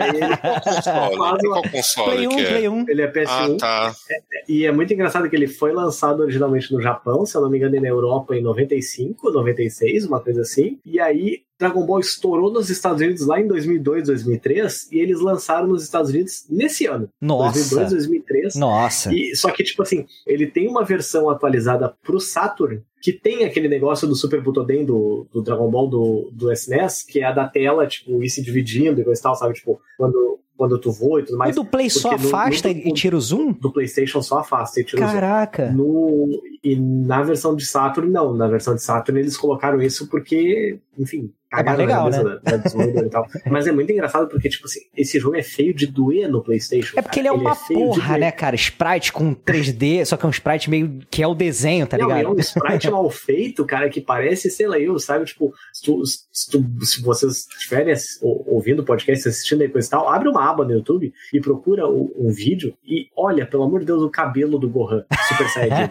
[0.00, 0.36] aí ele,
[1.16, 2.10] Qual console?
[2.10, 2.46] Play 1, que é?
[2.48, 2.84] Play 1.
[2.88, 3.26] ele é PS1.
[3.28, 3.94] Ah, tá.
[4.48, 7.58] E é muito engraçado que ele foi lançado originalmente no Japão, se eu não me
[7.58, 10.78] engano, e na Europa em 95, 96, uma coisa assim.
[10.84, 15.66] E aí Dragon Ball estourou nos Estados Unidos lá em 2002, 2003, e eles lançaram
[15.66, 17.08] nos Estados Unidos nesse ano.
[17.20, 17.94] 2002, Nossa.
[17.94, 18.54] 2003.
[18.56, 19.14] Nossa.
[19.14, 23.68] E, só que, tipo assim, ele tem uma versão atualizada pro Saturn que tem aquele
[23.68, 27.46] negócio do Super Butoden do, do Dragon Ball do, do SNES, que é a da
[27.48, 29.54] tela, tipo, ir se dividindo e coisa e tal, sabe?
[29.54, 31.54] Tipo, quando, quando tu voa e tudo mais.
[31.54, 33.52] do Play só porque no- afasta no- e tira o zoom?
[33.52, 35.14] Do PlayStation só afasta e tira o zoom.
[35.14, 35.70] Caraca.
[36.70, 38.34] E na versão de Saturn, não.
[38.34, 42.56] Na versão de Saturn eles colocaram isso porque, enfim, É cagaram legal, na cabeça da,
[42.56, 43.26] da e tal.
[43.50, 46.98] Mas é muito engraçado porque, tipo assim, esse jogo é feio de doer no PlayStation.
[46.98, 47.40] É porque ele é cara.
[47.42, 48.56] uma feio de porra, né, cara?
[48.56, 52.08] Sprite com 3D, só que é um sprite meio que é o desenho, tá Não,
[52.08, 52.24] ligado?
[52.26, 55.24] é um sprite mal feito, cara, que parece, sei lá, eu, sabe?
[55.26, 59.90] Tipo, se, tu- se tu- se vocês estiverem ouvindo o podcast, assistindo aí coisa e
[59.90, 63.80] tal, abre uma aba no YouTube e procura o- um vídeo e olha, pelo amor
[63.80, 65.90] de Deus, o cabelo do Gohan Super Saiyajin.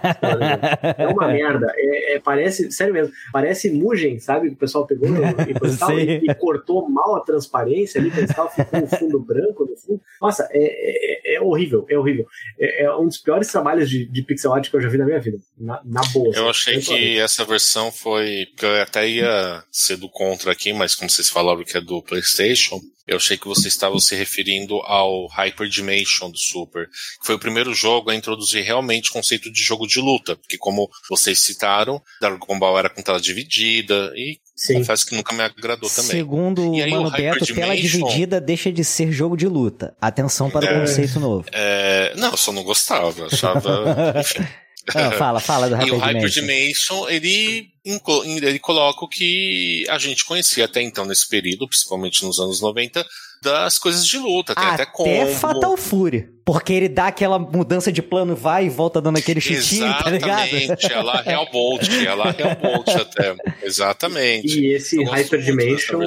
[0.97, 1.71] É uma merda.
[1.75, 4.49] É, é- parece, sério mesmo, parece Mugen, sabe?
[4.49, 5.07] Que o pessoal pegou
[5.49, 9.77] e, coisa e, e, cortou mal a transparência ali, tal, ficou um fundo branco no
[9.77, 10.01] fundo.
[10.21, 12.25] Nossa, é, é- é horrível, é horrível.
[12.59, 15.05] É, é um dos piores trabalhos de, de pixel art que eu já vi na
[15.05, 15.37] minha vida.
[15.57, 16.33] Na, na boa.
[16.35, 18.47] Eu assim, achei que essa versão foi.
[18.51, 22.01] Porque eu até ia ser do contra aqui, mas como vocês falaram que é do
[22.01, 27.35] PlayStation, eu achei que vocês estavam se referindo ao Hyper Dimension do Super, que foi
[27.35, 30.35] o primeiro jogo a introduzir realmente o conceito de jogo de luta.
[30.35, 34.75] Porque, como vocês citaram, Dragon Ball era com tela dividida, e Sim.
[34.75, 36.11] confesso que nunca me agradou também.
[36.11, 39.95] Segundo o aí, Mano o Beto, tela Hyperdimension- dividida deixa de ser jogo de luta.
[40.01, 40.79] Atenção para o É.
[40.81, 41.45] conceito novo.
[41.51, 43.25] É, não, eu só não gostava.
[43.27, 44.13] Achava.
[44.19, 44.45] Enfim.
[44.93, 47.07] Ah, fala, fala do E o Hyper Hyper Dimension.
[47.09, 52.61] Ele, ele coloca o que a gente conhecia até então nesse período, principalmente nos anos
[52.61, 53.05] 90,
[53.45, 54.53] das coisas de luta.
[54.55, 55.27] Tem até, Até combo.
[55.33, 56.29] Fatal Fury.
[56.45, 60.45] Porque ele dá aquela mudança de plano, vai e volta dando aquele chutinho, tá ligado?
[60.53, 63.35] Exatamente, é lá Real Bolt, é Bolt até.
[63.63, 64.59] Exatamente.
[64.59, 66.01] E esse gosto Hyper Dimension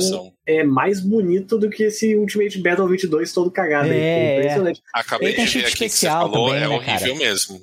[0.47, 3.91] é mais bonito do que esse Ultimate Battle 22 todo cagado.
[3.91, 3.99] aí.
[3.99, 4.03] É,
[4.37, 4.81] É impressionante.
[4.95, 7.15] Acabei Ele tem de ver aqui que você especial falou, também, é né, horrível cara?
[7.31, 7.61] mesmo.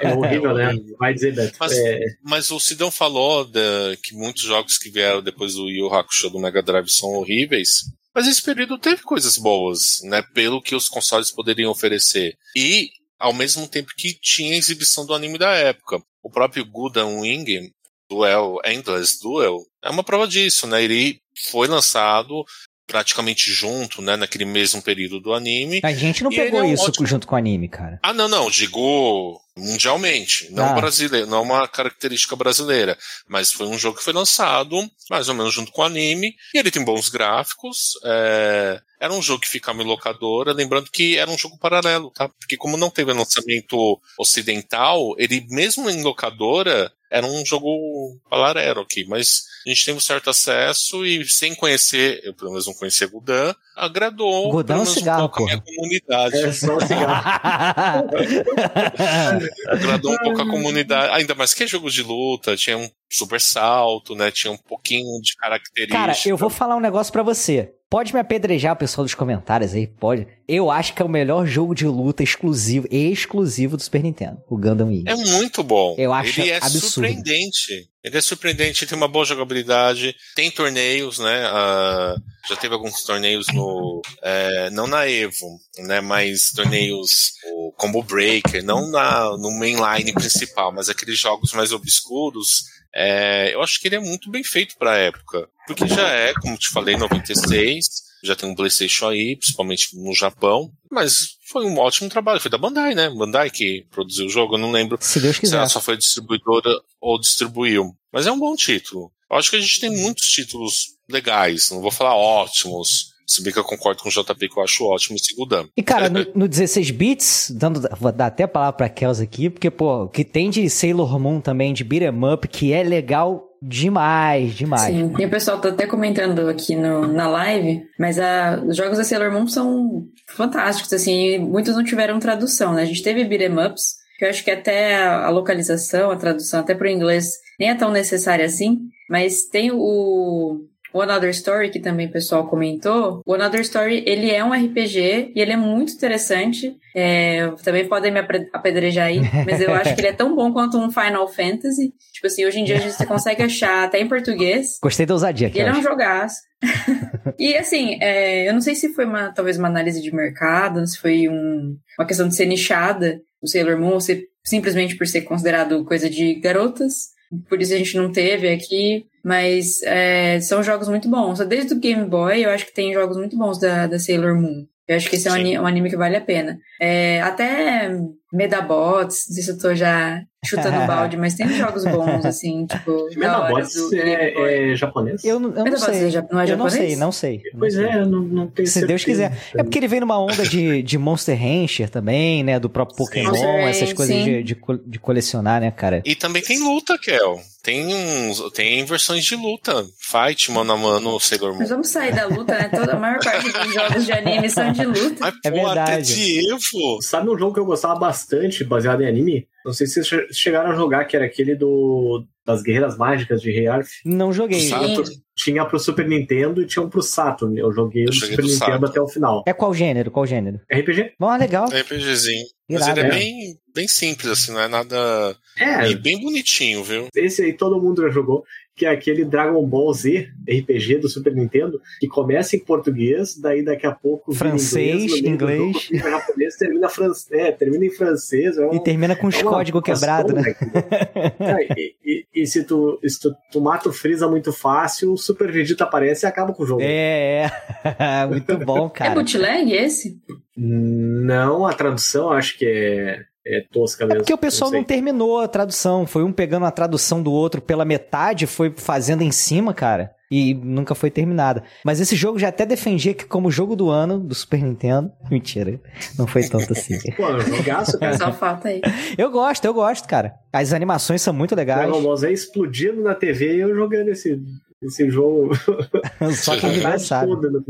[0.00, 0.72] É, horrível, né?
[0.98, 1.56] Vai dizer, Beto.
[1.60, 3.60] Mas- É, Mas o Sidão falou da-
[4.02, 7.82] que muitos jogos que vieram depois do Yu Hakusho do Mega Drive são horríveis.
[8.14, 10.22] Mas esse período teve coisas boas, né?
[10.34, 12.36] Pelo que os consoles poderiam oferecer.
[12.56, 16.02] E, ao mesmo tempo que tinha a exibição do anime da época.
[16.22, 17.72] O próprio Gundam Wing,
[18.08, 20.82] Duel, Endless Duel, é uma prova disso, né?
[20.82, 21.20] Ele
[21.50, 22.44] foi lançado
[22.90, 25.80] praticamente junto, né, naquele mesmo período do anime.
[25.84, 27.98] A gente não E pegou é um isso ótimo- junto com o anime, cara.
[28.02, 30.72] Ah, não, não, digo mundialmente, não Ah.
[30.72, 32.96] brasileiro, não é uma característica brasileira,
[33.28, 34.76] mas foi um jogo que foi lançado
[35.10, 39.20] mais ou menos junto com o anime, e ele tem bons gráficos, é, era um
[39.20, 42.28] jogo que ficava em locadora, lembrando que era um jogo paralelo, tá?
[42.28, 49.04] Porque como não teve lançamento ocidental, ele mesmo em locadora era um jogo paralelo aqui,
[49.04, 53.08] mas a gente teve um certo acesso e sem conhecer, eu pelo menos não conhecia
[53.08, 56.36] Gudan, agradou é um pelo menos cigarro, um pouco a minha comunidade.
[56.36, 58.08] É só um cigarro.
[59.68, 63.40] agradou um pouco a comunidade, ainda mais que é jogo de luta, tinha um super
[63.40, 64.30] salto, né?
[64.30, 65.98] Tinha um pouquinho de característica.
[65.98, 67.74] Cara, eu vou falar um negócio pra você.
[67.90, 70.24] Pode me apedrejar, pessoal dos comentários aí, pode.
[70.46, 74.56] Eu acho que é o melhor jogo de luta exclusivo, exclusivo do Super Nintendo, o
[74.56, 75.02] Gundam Wing.
[75.08, 75.96] É muito bom.
[75.98, 76.86] Eu acho Ele é absurdo.
[76.86, 77.90] surpreendente.
[78.04, 81.44] Ele é surpreendente, tem uma boa jogabilidade, tem torneios, né?
[81.46, 82.14] ah,
[82.48, 84.00] já teve alguns torneios no.
[84.22, 86.00] é, não na Evo, né?
[86.00, 87.32] Mas torneios.
[87.56, 92.62] O Combo Breaker, não na, no mainline principal, mas aqueles jogos mais obscuros.
[92.94, 95.48] É, eu acho que ele é muito bem feito pra época.
[95.66, 98.10] Porque já é, como te falei, 96.
[98.22, 100.70] Já tem um PlayStation aí, principalmente no Japão.
[100.90, 102.40] Mas foi um ótimo trabalho.
[102.40, 103.08] Foi da Bandai, né?
[103.08, 105.56] Bandai que produziu o jogo, eu não lembro Se Deus se quiser.
[105.56, 107.94] ela só foi distribuidora ou distribuiu.
[108.12, 109.10] Mas é um bom título.
[109.30, 113.10] Eu acho que a gente tem muitos títulos legais, não vou falar ótimos.
[113.30, 115.68] Se bem que eu concordo com o JP que eu acho ótimo esse Gundam.
[115.76, 119.48] E, cara, no, no 16 bits, dando, vou dar até a palavra pra Kels aqui,
[119.48, 123.46] porque, pô, o que tem de Sailor Moon também, de beat'em up, que é legal
[123.62, 124.92] demais, demais.
[124.92, 128.98] Sim, e o pessoal tá até comentando aqui no, na live, mas a, os jogos
[128.98, 132.82] da Sailor Moon são fantásticos, assim, e muitos não tiveram tradução, né?
[132.82, 136.60] A gente teve beat'em ups, que eu acho que até a, a localização, a tradução,
[136.60, 137.28] até pro inglês,
[137.60, 142.46] nem é tão necessária assim, mas tem o o Another Story, que também o pessoal
[142.48, 146.76] comentou, o Another Story, ele é um RPG e ele é muito interessante.
[146.94, 148.18] É, também podem me
[148.52, 151.92] apedrejar aí, mas eu acho que ele é tão bom quanto um Final Fantasy.
[152.12, 154.78] Tipo assim, hoje em dia você consegue achar até em português.
[154.82, 156.36] Gostei da ousadia, E ele é um jogaço.
[157.38, 160.98] e assim, é, eu não sei se foi uma, talvez uma análise de mercado, se
[160.98, 165.22] foi um- uma questão de ser nichada, o Sailor Moon, ou se simplesmente por ser
[165.22, 167.10] considerado coisa de garotas.
[167.48, 169.06] Por isso a gente não teve aqui.
[169.22, 171.38] Mas é, são jogos muito bons.
[171.40, 174.66] Desde o Game Boy, eu acho que tem jogos muito bons da, da Sailor Moon.
[174.88, 175.58] Eu acho que esse é um, Sim.
[175.58, 176.58] um anime que vale a pena.
[176.80, 177.90] É, até
[178.32, 183.08] Medabots, não sei se eu tô já chutando balde, mas tem jogos bons, assim, tipo.
[183.16, 185.22] Medabots do é, é japonês?
[185.24, 185.94] Eu, não- eu não sei.
[186.08, 186.72] é não é eu não japonês?
[186.72, 187.42] sei, não sei.
[187.52, 187.84] não Pois sei.
[187.86, 189.28] é, eu não, não tenho Se Deus certeza.
[189.30, 189.50] quiser.
[189.58, 192.58] É porque ele vem numa onda de, de Monster Rancher também, né?
[192.58, 193.04] Do próprio Sim.
[193.04, 196.02] Pokémon, Monster essas coisas de, de, de colecionar, né, cara?
[196.04, 197.40] E também tem luta, Kel.
[197.62, 199.84] Tem uns, tem versões de luta.
[200.00, 201.58] Fight, mano a mano, Sailor Moon.
[201.58, 202.70] Mas vamos sair da luta, né?
[202.70, 205.16] Toda a maior parte dos jogos de anime são de luta.
[205.20, 206.14] Mas, É pô, até verdade.
[206.14, 207.02] de Evo.
[207.02, 208.19] Sabe um jogo que eu gostava bastante,
[208.66, 209.46] baseado em anime?
[209.64, 213.40] Não sei se vocês che- chegaram a jogar, que era aquele do das Guerreiras Mágicas
[213.42, 213.88] de Rei Arf.
[214.04, 214.60] Não joguei.
[214.68, 215.08] Saturn.
[215.36, 217.56] Tinha pro Super Nintendo e tinha um pro Saturn.
[217.58, 218.84] Eu joguei o Super do Nintendo Saturn.
[218.86, 219.44] até o final.
[219.46, 220.10] É qual gênero?
[220.10, 220.58] Qual gênero?
[220.72, 221.12] RPG?
[221.18, 221.66] Bom, legal.
[221.68, 222.44] RPGzinho.
[222.68, 223.10] Mas ele é né?
[223.10, 225.36] bem, bem simples, assim, não é nada.
[225.58, 227.08] É, E bem bonitinho, viu?
[227.14, 228.44] esse aí todo mundo já jogou,
[228.80, 233.62] que é aquele Dragon Ball Z RPG do Super Nintendo, que começa em português, daí
[233.62, 235.88] daqui a pouco Francês, inglês, do inglês.
[235.92, 237.10] japonês, termina, fran...
[237.32, 238.56] é, termina em francês.
[238.56, 240.54] É um- E termina com os é códigos quebrados, né?
[240.54, 241.36] cara.
[241.38, 245.18] É, e, e- e se, tu, se tu, tu mata o Freeza muito fácil, o
[245.18, 246.80] Super Vegeta aparece e acaba com o jogo.
[246.82, 247.50] É,
[247.84, 248.24] é.
[248.26, 249.14] Muito bom, É cara.
[249.14, 250.18] bootleg esse?
[250.56, 254.20] Não, a tradução acho que é, é tosca É mesmo.
[254.20, 254.86] porque o pessoal não, sei.
[254.86, 256.06] terminou a tradução.
[256.06, 260.14] Foi um pegando a tradução do outro pela metade, foi fazendo em cima, cara.
[260.32, 261.64] E nunca foi terminada.
[261.84, 265.10] Mas esse jogo já até defendia que, como jogo do ano do Super Nintendo.
[265.28, 265.80] Mentira.
[266.16, 266.96] Não foi tanto assim.
[267.16, 268.16] Pô, é jogaço, cara.
[268.16, 268.80] Só falta aí.
[269.18, 270.34] eu gosto, eu gosto, cara.
[270.52, 271.80] As animações são muito legais.
[271.80, 274.40] Dragon Ball Z explodindo na TV e eu jogando esse,
[274.80, 275.50] esse jogo
[276.36, 277.26] Só a vive tarde sabe.
[277.26, 277.64] toda no.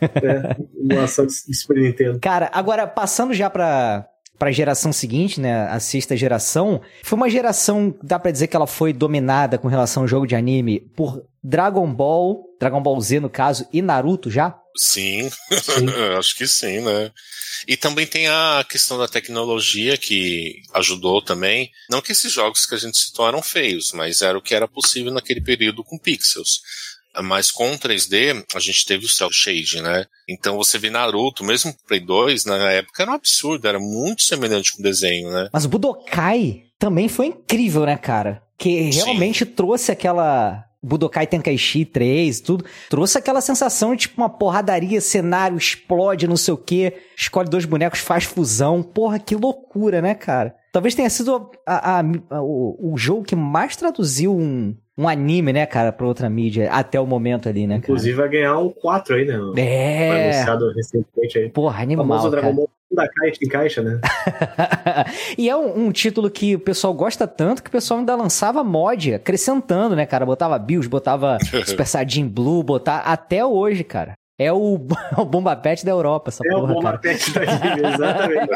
[0.00, 2.20] É, emulação de de Super Nintendo.
[2.20, 4.06] Cara, agora, passando já pra,
[4.38, 5.66] pra geração seguinte, né?
[5.68, 10.04] A sexta geração, foi uma geração, dá pra dizer que ela foi dominada com relação
[10.04, 14.56] ao jogo de anime por Dragon Ball, Dragon Ball Z no caso, e Naruto já?
[14.76, 15.86] Sim, Sim.
[16.16, 17.10] acho que sim, né?
[17.66, 21.70] E também tem a questão da tecnologia que ajudou também.
[21.90, 24.68] Não que esses jogos que a gente citou eram feios, mas era o que era
[24.68, 26.60] possível naquele período com pixels.
[27.22, 30.04] Mas com 3D, a gente teve o Cell Shade, né?
[30.28, 34.72] Então você vê Naruto, mesmo Play 2, na época era um absurdo, era muito semelhante
[34.72, 35.48] com o desenho, né?
[35.52, 38.42] Mas o Budokai também foi incrível, né, cara?
[38.56, 39.04] Que Sim.
[39.04, 45.56] realmente trouxe aquela Budokai Tenkaichi 3, tudo, trouxe aquela sensação de tipo uma porradaria, cenário
[45.56, 48.82] explode, não sei o que, escolhe dois bonecos, faz fusão.
[48.82, 50.54] Porra, que loucura, né, cara?
[50.72, 55.52] Talvez tenha sido a, a, a, o, o jogo que mais traduziu um, um anime,
[55.52, 57.84] né, cara, pra outra mídia até o momento ali, né, cara?
[57.84, 59.38] Inclusive vai ganhar um 4 aí, né?
[59.56, 60.08] É.
[60.08, 61.48] Foi anunciado recentemente aí.
[61.50, 62.42] Porra, O animal, famoso cara.
[62.42, 64.00] Dragon Ball da caixa em caixa, né?
[65.38, 68.64] e é um, um título que o pessoal gosta tanto que o pessoal ainda lançava
[68.64, 70.26] mod, acrescentando, né, cara?
[70.26, 74.14] Botava Bills, botava Super Saiyajin Blue, botar até hoje, cara.
[74.38, 74.78] É o,
[75.18, 76.98] o Bomba Pet da Europa, essa É o porra, Bomba cara.
[76.98, 78.48] Pet da anime, exatamente.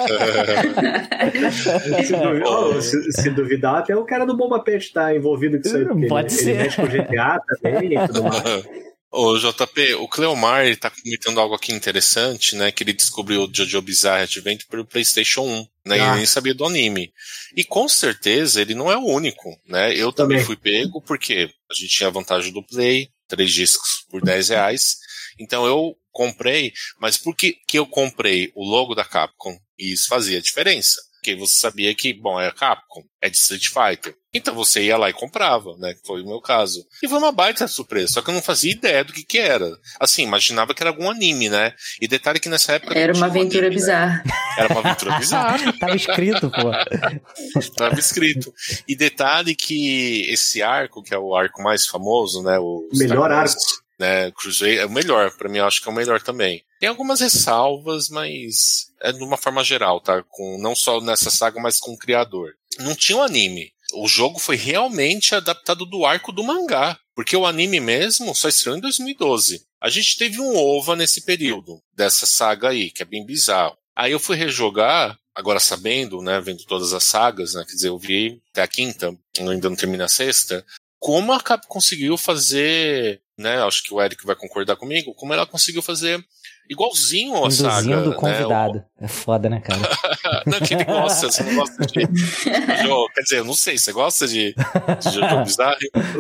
[2.07, 5.66] se, duvidar, oh, se, se duvidar, até o cara do Bomba Pet tá envolvido com
[5.66, 6.09] isso aí.
[6.09, 6.51] Pode ele, ser.
[6.51, 8.42] Ele mexe com GTA também e tudo mais.
[9.14, 12.73] Ô, JP, o Cleomar ele tá comentando algo aqui interessante, né?
[12.73, 16.01] Que ele descobriu o Jojo Bizarre Adventure pelo PlayStation 1, né?
[16.01, 16.07] Ah.
[16.07, 17.12] Ele nem sabia do anime.
[17.55, 19.95] E com certeza ele não é o único, né?
[19.95, 20.47] Eu também, Também.
[20.47, 24.97] fui pego porque a gente tinha a vantagem do Play, três discos por 10 reais.
[25.38, 29.57] Então eu comprei, mas por que, que eu comprei o logo da Capcom?
[29.79, 31.01] E isso fazia diferença.
[31.23, 34.12] Porque você sabia que, bom, é a Capcom, é de Street Fighter.
[34.35, 35.95] Então você ia lá e comprava, né?
[35.95, 36.85] Que foi o meu caso.
[37.01, 39.71] E foi uma baita surpresa, só que eu não fazia ideia do que que era.
[40.01, 41.75] Assim, imaginava que era algum anime, né?
[42.01, 42.99] E detalhe que nessa época.
[42.99, 43.81] Era não uma um aventura anime, né?
[43.81, 44.25] bizarra.
[44.59, 45.73] Era uma aventura bizarra.
[45.79, 46.73] Tava escrito, pô.
[47.57, 48.53] Estava escrito.
[48.88, 52.59] E detalhe que esse arco, que é o arco mais famoso, né?
[52.59, 53.55] O Melhor arco.
[54.03, 56.65] Né, Crusader, é o melhor, pra mim eu acho que é o melhor também.
[56.81, 60.25] Tem algumas ressalvas, mas é de uma forma geral, tá?
[60.29, 62.51] Com, não só nessa saga, mas com o criador.
[62.81, 63.71] Não tinha um anime.
[63.95, 66.99] O jogo foi realmente adaptado do arco do mangá.
[67.15, 69.65] Porque o anime mesmo só estreou em 2012.
[69.81, 73.77] A gente teve um OVA nesse período, dessa saga aí, que é bem bizarro.
[73.95, 77.99] Aí eu fui rejogar, agora sabendo, né, vendo todas as sagas, né, quer dizer, eu
[77.99, 80.65] vi até a quinta, ainda não termina a sexta,
[80.99, 85.45] como a Cap conseguiu fazer, né, acho que o Eric vai concordar comigo, como ela
[85.47, 86.25] conseguiu fazer
[86.71, 87.71] igualzinho a saga.
[87.81, 88.85] Induzindo o né, convidado.
[89.01, 89.81] É foda, né, cara?
[90.47, 92.01] não, que ele gosta, você não gosta de.
[92.87, 95.77] Jo, quer dizer, eu não sei, você gosta de, de Jojo Bizarro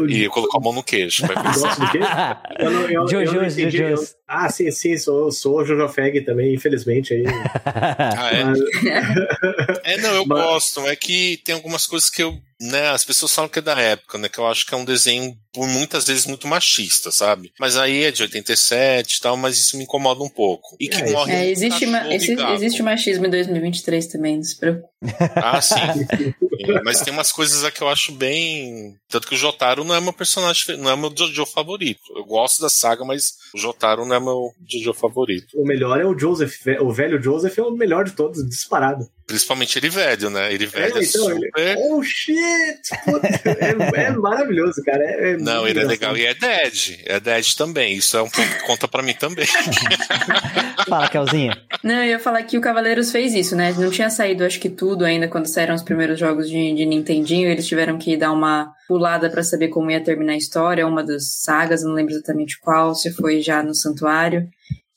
[0.08, 1.26] e colocou a mão no queixo.
[1.26, 1.68] Vai pensar.
[1.68, 1.98] Gosto do quê?
[2.58, 3.82] Eu não, eu, eu não Jojos, entendi.
[3.82, 7.14] Eu- ah, sim, sim, sou, sou Jojo Feg também, infelizmente.
[7.14, 7.24] Aí,
[7.64, 8.44] Ah, é?
[8.44, 8.58] Mas-
[9.84, 10.80] É, não, eu Mas- gosto.
[10.86, 12.36] É que tem algumas coisas que eu.
[12.70, 14.28] Né, as pessoas falam que é da época, né?
[14.28, 17.52] Que eu acho que é um desenho, por muitas vezes, muito machista, sabe?
[17.58, 20.76] Mas aí é de 87 e tal, mas isso me incomoda um pouco.
[20.78, 21.32] E que É, morre.
[21.32, 24.91] É, existe, ma- existe, existe machismo em 2023 também, não se preocupe.
[25.36, 25.76] Ah, sim.
[26.60, 28.94] É, Mas tem umas coisas que eu acho bem.
[29.08, 32.00] Tanto que o Jotaro não é meu personagem, não é meu Jojo favorito.
[32.16, 35.46] Eu gosto da saga, mas o Jotaro não é meu Jojo favorito.
[35.54, 39.04] o melhor é o Joseph, o velho Joseph é o melhor de todos, disparado.
[39.26, 40.52] Principalmente ele velho, né?
[40.52, 41.76] Ele velho é, então, ele- super.
[41.78, 42.80] Oh shit!
[43.04, 43.26] Puta,
[43.98, 45.02] é, é maravilhoso, cara.
[45.02, 46.16] É, é Não, ele é legal.
[46.16, 47.00] E é Dead.
[47.06, 47.94] É Dead também.
[47.96, 49.46] Isso é um ponto que conta pra mim também.
[50.88, 51.56] Fala, Kelzinha.
[51.82, 53.72] Não, eu ia falar que o Cavaleiros fez isso, né?
[53.78, 57.48] Não tinha saído, acho que tudo ainda quando saíram os primeiros jogos de, de Nintendinho.
[57.48, 60.86] Eles tiveram que dar uma pulada pra saber como ia terminar a história.
[60.86, 64.48] Uma das sagas, não lembro exatamente qual, se foi já no Santuário,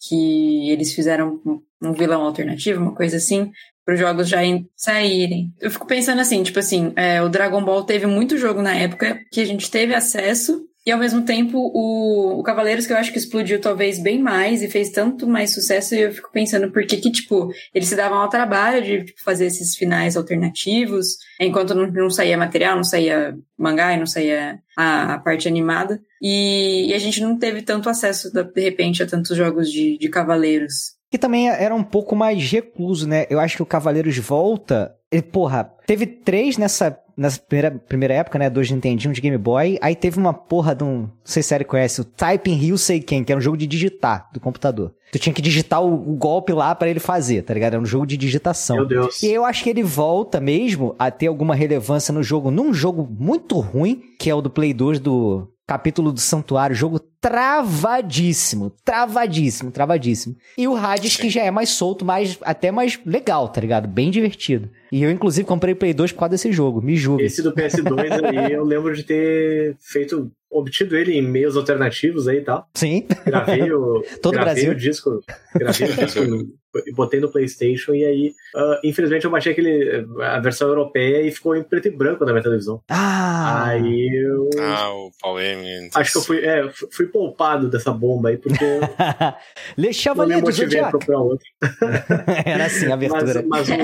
[0.07, 3.51] que eles fizeram um- vilão alternativo, uma coisa assim,
[3.85, 4.39] para os jogos já
[4.75, 5.53] saírem.
[5.61, 9.19] Eu fico pensando assim, tipo assim, é, o Dragon Ball teve muito jogo na época
[9.31, 10.63] que a gente teve acesso.
[10.85, 14.61] E ao mesmo tempo, o, o Cavaleiros, que eu acho que explodiu talvez bem mais
[14.61, 17.95] e fez tanto mais sucesso, e eu fico pensando por que, que tipo, eles se
[17.95, 22.83] davam ao trabalho de tipo, fazer esses finais alternativos, enquanto não, não saía material, não
[22.83, 25.99] saía mangá e não saía a, a parte animada.
[26.21, 30.07] E, e a gente não teve tanto acesso, de repente, a tantos jogos de, de
[30.07, 30.95] Cavaleiros.
[31.09, 33.25] Que também era um pouco mais recluso, né?
[33.29, 34.93] Eu acho que o Cavaleiros Volta.
[35.11, 38.49] Ele, porra, teve três nessa, nessa primeira, primeira época, né?
[38.49, 39.77] Dois Nintendinho, de Game Boy.
[39.81, 41.01] Aí teve uma porra de um.
[41.01, 43.67] Não sei se você conhece, o Typing Rio Sei Quem, que era um jogo de
[43.67, 44.93] digitar do computador.
[45.11, 47.73] Tu tinha que digitar o, o golpe lá pra ele fazer, tá ligado?
[47.73, 48.77] Era um jogo de digitação.
[48.77, 49.23] Meu Deus.
[49.23, 53.07] E eu acho que ele volta mesmo a ter alguma relevância no jogo, num jogo
[53.17, 59.71] muito ruim, que é o do Play 2 do capítulo do Santuário, jogo travadíssimo, travadíssimo,
[59.71, 60.35] travadíssimo.
[60.57, 63.87] E o Hades que já é mais solto, mais até mais legal, tá ligado?
[63.87, 64.69] Bem divertido.
[64.91, 67.23] E eu inclusive comprei o Play 2 por causa desse jogo, me julgue.
[67.23, 72.37] Esse do PS2 aí, eu lembro de ter feito, obtido ele em meios alternativos aí
[72.37, 72.67] e tal.
[72.73, 73.05] Sim.
[73.25, 74.71] Gravei o, Todo gravei Brasil.
[74.71, 75.19] o disco,
[75.55, 76.21] gravei o disco
[76.93, 81.55] botei no PlayStation e aí, uh, infelizmente, eu baixei aquele, a versão europeia e ficou
[81.55, 82.81] em preto e branco na minha televisão.
[82.89, 83.65] Ah!
[83.67, 84.49] Aí eu.
[84.59, 85.89] Ah, o Poem.
[85.93, 88.65] Acho que eu fui, é, fui poupado dessa bomba aí, porque.
[89.77, 90.91] Le Chevalier do Zodiac.
[90.91, 91.45] procurar outro.
[92.45, 93.43] Era assim a abertura.
[93.47, 93.79] Mas, mas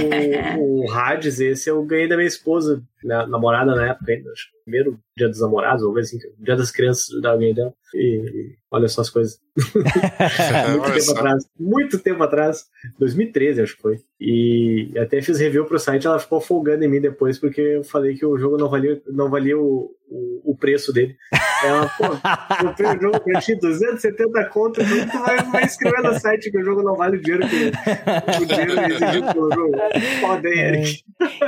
[0.58, 4.46] o, o Hades, esse eu ganhei da minha esposa, minha namorada na época ainda, acho
[4.52, 7.74] que primeiro dia dos namorados, ou assim, dia das crianças da alguém dela.
[7.94, 9.40] E olha só as coisas.
[10.72, 11.46] muito tempo atrás.
[11.60, 12.66] Muito tempo atrás.
[12.98, 14.02] 2013, acho que foi.
[14.24, 18.14] E até fiz review pro site, ela ficou folgando em mim depois, porque eu falei
[18.14, 21.16] que o jogo não valia, não valia o, o, o preço dele.
[21.66, 22.04] Ela, pô,
[22.64, 26.64] comprei o jogo pra ti, 270 contas, tu vai, vai escrever no site que o
[26.64, 29.74] jogo não vale o dinheiro que o dinheiro exigido pelo jogo.
[30.20, 31.04] Foda, hein, Eric?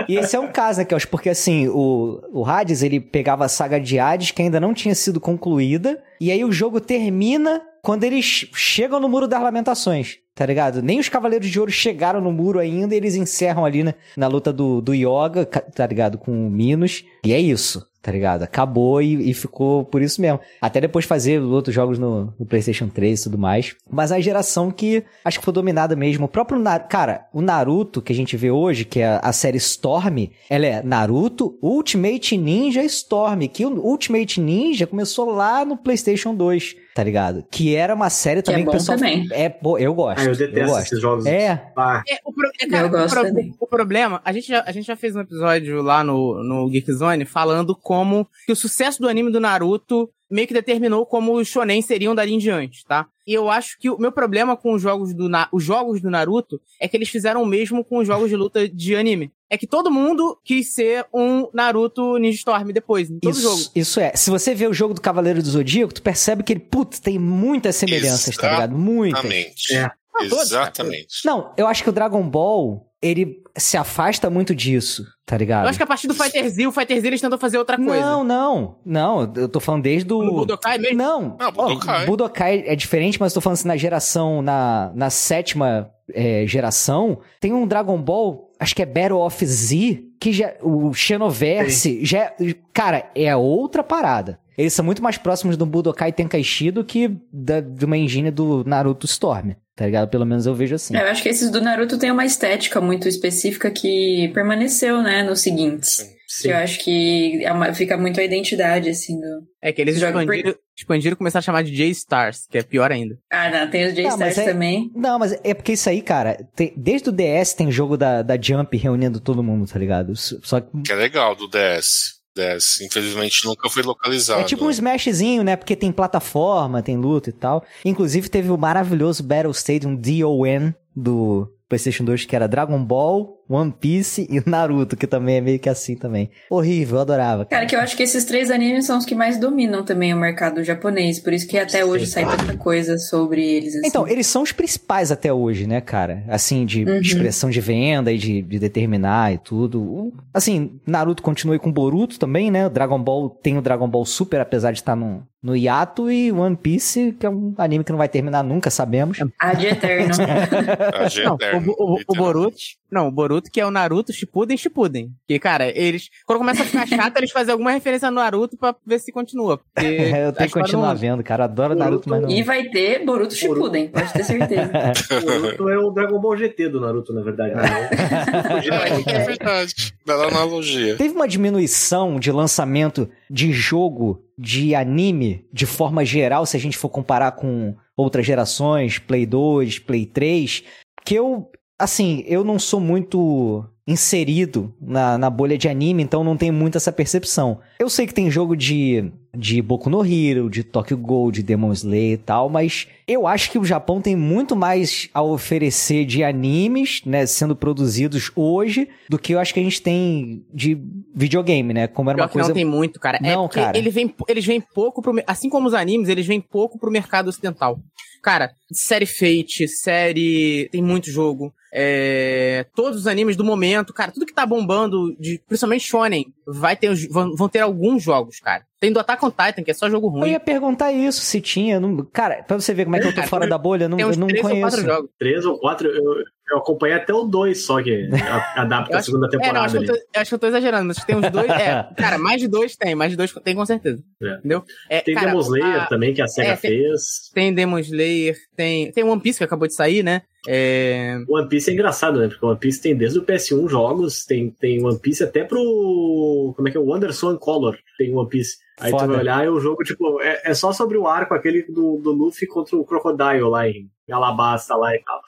[0.10, 1.06] E esse é um caso, né, Kels?
[1.06, 4.96] Porque assim, o, o Hades, ele pegava a saga de Hades, que ainda não tinha
[4.96, 10.46] sido concluída, e aí o jogo termina quando eles chegam no Muro das Lamentações, tá
[10.46, 10.82] ligado?
[10.82, 14.52] Nem os Cavaleiros de Ouro chegaram no muro ainda eles encerram ali né, na luta
[14.52, 16.18] do, do Yoga, tá ligado?
[16.18, 17.04] Com o Minos.
[17.24, 18.44] E é isso tá ligado?
[18.44, 20.38] Acabou e, e, ficou por isso mesmo.
[20.62, 23.78] Até depois fazer outros jogos no, no, PlayStation 3 e tudo mais.
[23.90, 26.26] Mas a geração que acho que foi dominada mesmo.
[26.26, 29.58] O próprio Naruto, cara, o Naruto que a gente vê hoje, que é a série
[29.58, 36.36] Storm, ela é Naruto Ultimate Ninja Storm, que o Ultimate Ninja começou lá no PlayStation
[36.36, 37.44] 2 tá ligado?
[37.50, 38.98] Que era uma série que é também é que o pessoal.
[38.98, 39.28] Também.
[39.32, 40.20] É, pô, eu gosto.
[40.20, 40.86] Ah, eu detesto eu gosto.
[40.86, 41.26] esses jogos.
[41.26, 41.72] É.
[41.76, 42.04] Ah.
[42.08, 44.96] é, o, pro, é cara, o, pro, o, problema, a gente, já, a gente já
[44.96, 49.32] fez um episódio lá no, no Geek Zone falando como que o sucesso do anime
[49.32, 53.08] do Naruto meio que determinou como os shonen seriam dali em diante, tá?
[53.26, 56.10] E eu acho que o meu problema com os jogos do, Na os jogos do
[56.10, 59.32] Naruto é que eles fizeram o mesmo com os jogos de luta de anime.
[59.50, 63.62] É que todo mundo quis ser um Naruto Ninja Storm depois, em todo isso, jogo.
[63.76, 64.12] Isso é.
[64.16, 67.20] Se você vê o jogo do Cavaleiro do Zodíaco, tu percebe que ele, putz, tem
[67.20, 68.40] muitas semelhanças, Exatamente.
[68.40, 68.78] tá ligado?
[68.78, 69.24] Muitas.
[69.24, 69.74] Exatamente.
[69.76, 69.84] É.
[70.16, 71.26] Ah, todos, Exatamente.
[71.26, 75.66] Não, eu acho que o Dragon Ball, ele se afasta muito disso, tá ligado?
[75.66, 77.78] Eu acho que a partir do Fighter Z, o Fighter Z eles tentam fazer outra
[77.78, 78.02] coisa.
[78.02, 79.34] Não, não, não.
[79.36, 80.24] Eu tô falando desde o.
[80.24, 80.98] No Budokai mesmo?
[80.98, 81.36] Não.
[81.40, 82.04] Ah, Budokai.
[82.04, 86.46] Ó, Budokai é diferente, mas eu tô falando assim, na geração, na, na sétima é,
[86.48, 90.54] geração, tem um Dragon Ball, acho que é Battle of Z, que já.
[90.62, 92.20] O Xenoverse, já.
[92.40, 94.40] é- Cara, é outra parada.
[94.58, 98.64] Eles são muito mais próximos do Budokai Tenkaichi do que da, de uma engine do
[98.64, 99.54] Naruto Storm.
[99.76, 100.08] Tá ligado?
[100.10, 100.96] Pelo menos eu vejo assim.
[100.96, 105.24] É, Eu acho que esses do Naruto têm uma estética muito específica que permaneceu, né,
[105.24, 106.06] nos seguintes.
[106.28, 106.44] Sim.
[106.44, 109.44] Que eu acho que é uma- fica muito a identidade, assim, do...
[109.62, 113.16] É que eles expandiram, expandiram e começaram a chamar de J-Stars, que é pior ainda.
[113.32, 114.92] Ah, não, tem os J-Stars é- também.
[114.96, 118.40] Não, mas é porque isso aí, cara, tem- desde o DS tem jogo da, da
[118.40, 120.16] Jump reunindo todo mundo, tá ligado?
[120.16, 122.23] Só que Que é legal do DS.
[122.36, 122.82] DS.
[122.82, 124.42] Infelizmente nunca foi localizado.
[124.42, 125.56] É tipo um Smashzinho, né?
[125.56, 127.64] Porque tem plataforma, tem luta e tal.
[127.86, 133.74] Inclusive teve o maravilhoso Battle Stadium DON do PlayStation 2, que era Dragon Ball, One
[133.78, 136.30] Piece e Naruto, que também é meio que assim também.
[136.50, 137.46] Horrível, eu adorava.
[137.46, 140.18] Cara, que eu acho que esses três animes são os que mais dominam também o
[140.18, 141.20] mercado japonês.
[141.20, 143.76] Por isso que até hoje sai tanta coisa sobre eles.
[143.76, 143.88] Assim.
[143.88, 146.24] Então, eles são os principais até hoje, né, cara?
[146.28, 146.98] Assim, de Uhum.
[147.00, 150.14] expressão de venda e de, de determinar e tudo.
[150.34, 152.68] Assim, Naruto continua com Boruto também, né?
[152.68, 156.32] O Dragon Ball tem o Dragon Ball Super, apesar de estar no, no hiato, e
[156.32, 159.18] One Piece, que é um anime que não vai terminar nunca, sabemos.
[159.40, 160.14] A de Eterno.
[160.96, 162.16] A G Não, Eterno, o, o, o.
[162.16, 162.58] Boruto.
[162.94, 165.12] Não, o Boruto que é o Naruto Shippuden Shippuden.
[165.28, 166.10] Que, cara, eles.
[166.26, 169.60] Quando começa a ficar chato, eles fazem alguma referência no Naruto pra ver se continua.
[169.74, 169.86] Porque
[170.26, 171.46] eu tenho que continuar não- vendo, cara.
[171.46, 172.30] Adoro Naruto, mas não.
[172.30, 174.72] e vai ter Boruto Shippuden, pode ter certeza.
[175.24, 177.56] O Naruto é o Dragon Ball GT do Naruto, na verdade.
[177.56, 177.64] né?
[179.08, 179.94] É, é verdade.
[180.06, 180.96] Bela analogia.
[180.96, 186.78] Teve uma diminuição de lançamento de jogo de anime de forma geral, se a gente
[186.78, 190.64] for comparar com outras gerações, Play 2, Play 3,
[191.06, 196.38] que eu, assim, eu não sou muito inserido na, na bolha de anime, então não
[196.38, 197.60] tenho muito essa percepção.
[197.78, 201.74] Eu sei que tem jogo de, de Boku no Hero, de Tokyo Ghoul, de Demon
[201.74, 206.24] Slayer e tal, mas eu acho que o Japão tem muito mais a oferecer de
[206.24, 210.78] animes, né, sendo produzidos hoje, do que eu acho que a gente tem de
[211.14, 212.48] videogame, né, como era Pior uma coisa...
[212.50, 213.20] não tem muito, cara.
[213.22, 213.78] é Não, porque cara.
[213.78, 215.14] Ele vem, eles vêm pouco pro.
[215.28, 217.80] Assim como os animes, eles vêm pouco pro mercado ocidental.
[218.22, 220.70] Cara, série Fate, série.
[220.72, 221.54] Tem muito jogo.
[221.76, 226.76] É, todos os animes do momento, cara, tudo que tá bombando, de, principalmente Shonen, vai
[226.76, 228.64] ter, vão, vão ter alguns jogos, cara.
[228.84, 230.32] Tem do Attack on Titan, que é só jogo Eu ruim.
[230.32, 231.80] ia perguntar isso, se tinha.
[231.80, 232.04] Não...
[232.12, 234.14] Cara, pra você ver como é que eu tô fora da bolha, eu não, eu
[234.18, 234.70] não três ou conheço.
[234.76, 235.10] quatro jogos.
[235.18, 236.04] Três ou quatro, eu,
[236.52, 238.10] eu acompanhei até o dois só, que
[238.58, 240.48] adapta Eu a segunda É, não, temporada acho que, eu tô, acho que eu tô
[240.48, 241.50] exagerando, mas tem uns dois.
[241.50, 244.04] É, cara, mais de dois tem, mais de dois tem com certeza.
[244.22, 244.34] É.
[244.40, 244.64] Entendeu?
[244.90, 247.02] É, Tem cara, Demon Slayer a- também, que a SEGA é, tem- fez.
[247.34, 250.24] Tem Demon Slayer, tem, tem One Piece que acabou de sair, né?
[250.46, 251.20] É...
[251.30, 252.28] One Piece é engraçado, né?
[252.28, 256.54] Porque One Piece tem desde o PS1 jogos, tem, tem One Piece até pro.
[256.56, 256.82] Como é que é?
[256.82, 258.58] O Wonderson Color tem One Piece.
[258.80, 259.04] Aí Foda.
[259.06, 261.98] tu vai olhar e o jogo, tipo, é, é só sobre o arco aquele do,
[261.98, 265.22] do Luffy contra o Crocodile lá em Alabasta lá e tal.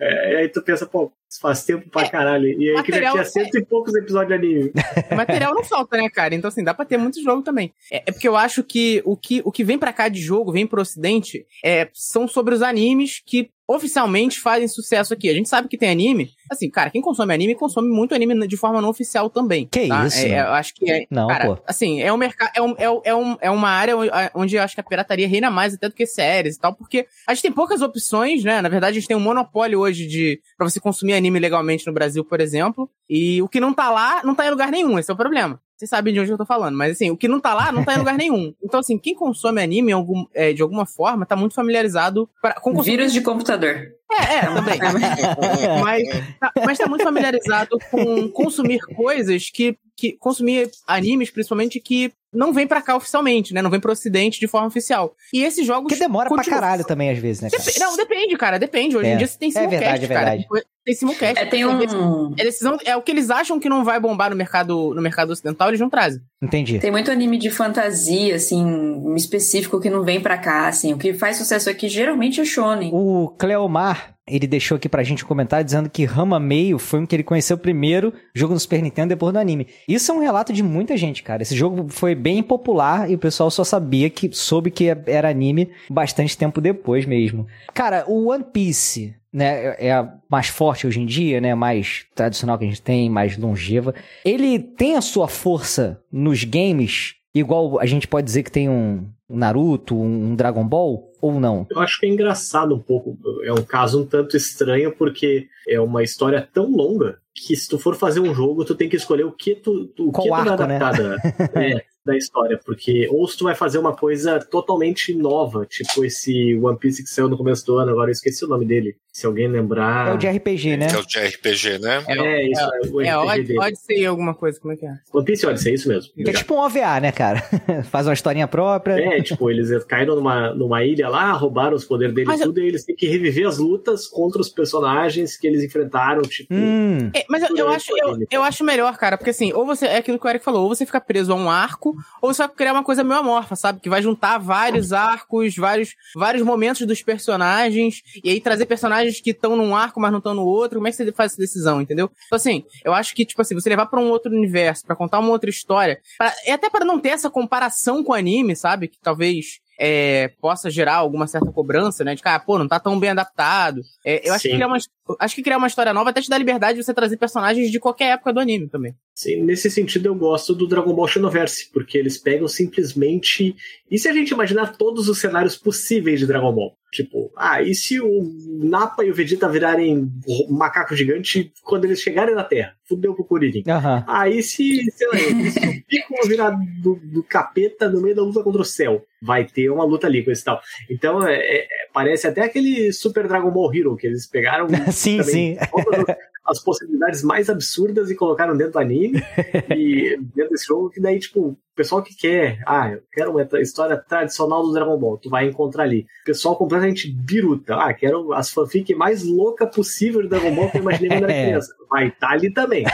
[0.00, 2.46] É, e aí tu pensa, pô, isso faz tempo pra caralho.
[2.46, 4.72] E aí que já Material- tinha cento e poucos episódios de anime.
[5.14, 6.34] Material não falta, né, cara?
[6.34, 7.72] Então, assim, dá pra ter muito jogo também.
[7.90, 10.52] É, é porque eu acho que o, que o que vem pra cá de jogo,
[10.52, 15.28] vem pro ocidente, é, são sobre os animes que oficialmente fazem sucesso aqui.
[15.28, 16.30] A gente sabe que tem anime.
[16.50, 19.66] Assim, cara, quem consome anime, consome muito anime de forma não oficial também.
[19.66, 20.06] Que tá?
[20.06, 20.18] isso?
[20.18, 21.06] É, é, eu acho que é.
[21.10, 21.62] Não, cara, pô.
[21.66, 22.50] assim, é um mercado.
[22.54, 23.94] É, um, é, é, um, é uma área
[24.34, 27.06] onde eu acho que a pirataria reina mais até do que séries e tal, porque
[27.26, 28.60] a gente tem poucas opções, né?
[28.60, 31.92] Na verdade, a gente tem um monopólio hoje de pra você consumir anime legalmente no
[31.92, 32.90] Brasil, por exemplo.
[33.08, 34.98] E o que não tá lá, não tá em lugar nenhum.
[34.98, 35.60] Esse é o problema.
[35.82, 37.84] Vocês sabem de onde eu tô falando, mas assim, o que não tá lá, não
[37.84, 38.54] tá em lugar nenhum.
[38.62, 42.54] Então, assim, quem consome anime em algum, é, de alguma forma tá muito familiarizado pra,
[42.54, 42.96] com o consumo.
[42.96, 43.92] Vírus de computador.
[44.12, 44.78] É, é, também.
[45.82, 46.08] mas,
[46.38, 50.12] tá, mas tá muito familiarizado com consumir coisas que, que.
[50.12, 53.60] Consumir animes, principalmente, que não vem pra cá oficialmente, né?
[53.62, 55.14] Não vem pro ocidente de forma oficial.
[55.32, 55.88] E esses jogos.
[55.92, 57.48] Porque demora pra continuam- caralho também, às vezes, né?
[57.50, 58.96] Depe- Não, depende, cara, depende.
[58.96, 59.14] Hoje É.
[59.14, 60.30] em dia você tem É simulcast, verdade, é cara.
[60.36, 60.48] verdade.
[60.84, 61.38] Tem simulcast.
[61.38, 62.34] É, tem um.
[62.36, 65.30] É, decisão, é o que eles acham que não vai bombar no mercado, no mercado
[65.30, 66.20] ocidental, eles não trazem.
[66.42, 66.80] Entendi.
[66.80, 70.92] Tem muito anime de fantasia, assim, específico que não vem pra cá, assim.
[70.92, 72.90] O que faz sucesso aqui geralmente é shonen.
[72.92, 77.06] O Cleomar, ele deixou aqui pra gente um comentário dizendo que Rama Meio foi um
[77.06, 79.68] que ele conheceu primeiro, jogo no Super Nintendo, depois do anime.
[79.88, 81.42] Isso é um relato de muita gente, cara.
[81.42, 85.70] Esse jogo foi bem popular e o pessoal só sabia que, soube que era anime
[85.90, 87.46] bastante tempo depois mesmo.
[87.74, 92.56] Cara, o One Piece, né, é a mais forte hoje em dia, né, mais tradicional
[92.56, 93.94] que a gente tem, mais longeva.
[94.24, 99.04] Ele tem a sua força nos games, igual a gente pode dizer que tem um
[99.28, 101.66] Naruto, um Dragon Ball, ou não?
[101.70, 103.16] Eu acho que é engraçado um pouco.
[103.44, 107.78] É um caso um tanto estranho, porque é uma história tão longa que se tu
[107.78, 110.30] for fazer um jogo, tu tem que escolher o que tu, o Qual que tu
[110.30, 110.76] vai arco, né?
[110.76, 111.16] adaptar da,
[111.60, 112.58] é, da história.
[112.64, 117.10] Porque ou se tu vai fazer uma coisa totalmente nova, tipo esse One Piece que
[117.10, 118.96] saiu no começo do ano, agora eu esqueci o nome dele.
[119.12, 120.08] Se alguém lembrar.
[120.08, 120.88] É o de RPG, né?
[120.90, 122.02] É o de RPG, né?
[122.08, 123.58] É, isso, é, o É, RPG pode, dele.
[123.58, 124.94] pode ser alguma coisa, como é que é?
[125.12, 126.10] One Piece Odyssey, é isso mesmo.
[126.18, 127.42] É tipo um OVA, né, cara?
[127.90, 128.94] Faz uma historinha própria.
[128.94, 132.58] É, tipo, eles caíram numa, numa ilha lá, roubaram os poderes deles Mas e tudo,
[132.60, 136.48] e eles têm que reviver as lutas contra os personagens que eles enfrentaram, tipo.
[136.54, 139.66] Hum, É, mas eu, eu acho, o eu, eu acho melhor, cara, porque assim, ou
[139.66, 142.32] você, é aquilo que o Eric falou, ou você fica preso a um arco, ou
[142.32, 143.78] você vai criar uma coisa meio amorfa, sabe?
[143.78, 149.30] Que vai juntar vários arcos, vários, vários momentos dos personagens, e aí trazer personagens que
[149.30, 150.78] estão num arco, mas não estão no outro.
[150.78, 152.10] Como é que você faz essa decisão, entendeu?
[152.26, 155.18] Então, assim, eu acho que, tipo assim, você levar pra um outro universo, pra contar
[155.18, 158.88] uma outra história, pra- é até para não ter essa comparação com o anime, sabe?
[158.88, 159.60] Que talvez.
[159.84, 162.14] é, possa gerar alguma certa cobrança, né?
[162.14, 163.80] De cara, pô, não tá tão bem adaptado.
[164.04, 164.54] É, eu acho que, Sim.
[164.54, 164.76] criar uma,
[165.18, 167.80] acho que criar uma história nova até te dá liberdade de você trazer personagens de
[167.80, 168.94] qualquer época do anime também.
[169.14, 173.54] Sim, nesse sentido eu gosto do Dragon Ball Xenoverse, porque eles pegam simplesmente.
[173.90, 176.76] E se a gente imaginar todos os cenários possíveis de Dragon Ball?
[176.90, 178.22] Tipo, ah, e se o
[178.62, 182.74] Nappa e o Vegeta virarem um macaco gigante quando eles chegarem na Terra?
[182.86, 183.62] Fudeu pro Kuririn.
[183.66, 184.04] aham.
[184.06, 186.50] Aí se, sei lá, e se o Piccolo virar
[186.82, 190.22] do, do capeta no meio da luta contra o céu, vai ter uma luta ali
[190.22, 190.60] com esse tal.
[190.90, 194.66] Então, é, é- parece até aquele Super Dragon Ball Hero que eles pegaram
[194.96, 195.56] Sim, também sim.
[195.70, 199.22] todas as- possibilidades mais absurdas e colocaram dentro do anime
[199.76, 203.96] e dentro desse jogo que daí, tipo, pessoal que quer, ah, eu quero uma história
[203.96, 206.06] tradicional do Dragon Ball, tu vai encontrar ali.
[206.24, 210.82] Pessoal completamente biruta, ah, quero as fanfic mais louca possível de Dragon Ball que eu
[210.82, 211.74] imaginei quando era criança.
[211.90, 212.84] Vai estar ali também,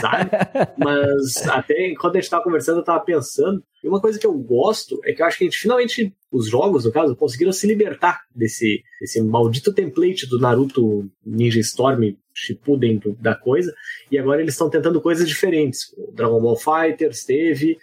[0.00, 0.30] sabe?
[0.78, 4.32] Mas até quando a gente tava conversando, eu tava pensando, e uma coisa que eu
[4.34, 7.66] gosto é que eu acho que a gente finalmente, os jogos, no caso, conseguiram se
[7.66, 13.74] libertar desse, desse maldito template do Naruto Ninja Storm Shippuden da coisa,
[14.10, 15.92] e agora eles estão tentando coisas diferentes.
[15.96, 17.78] O Dragon Ball Fighters teve,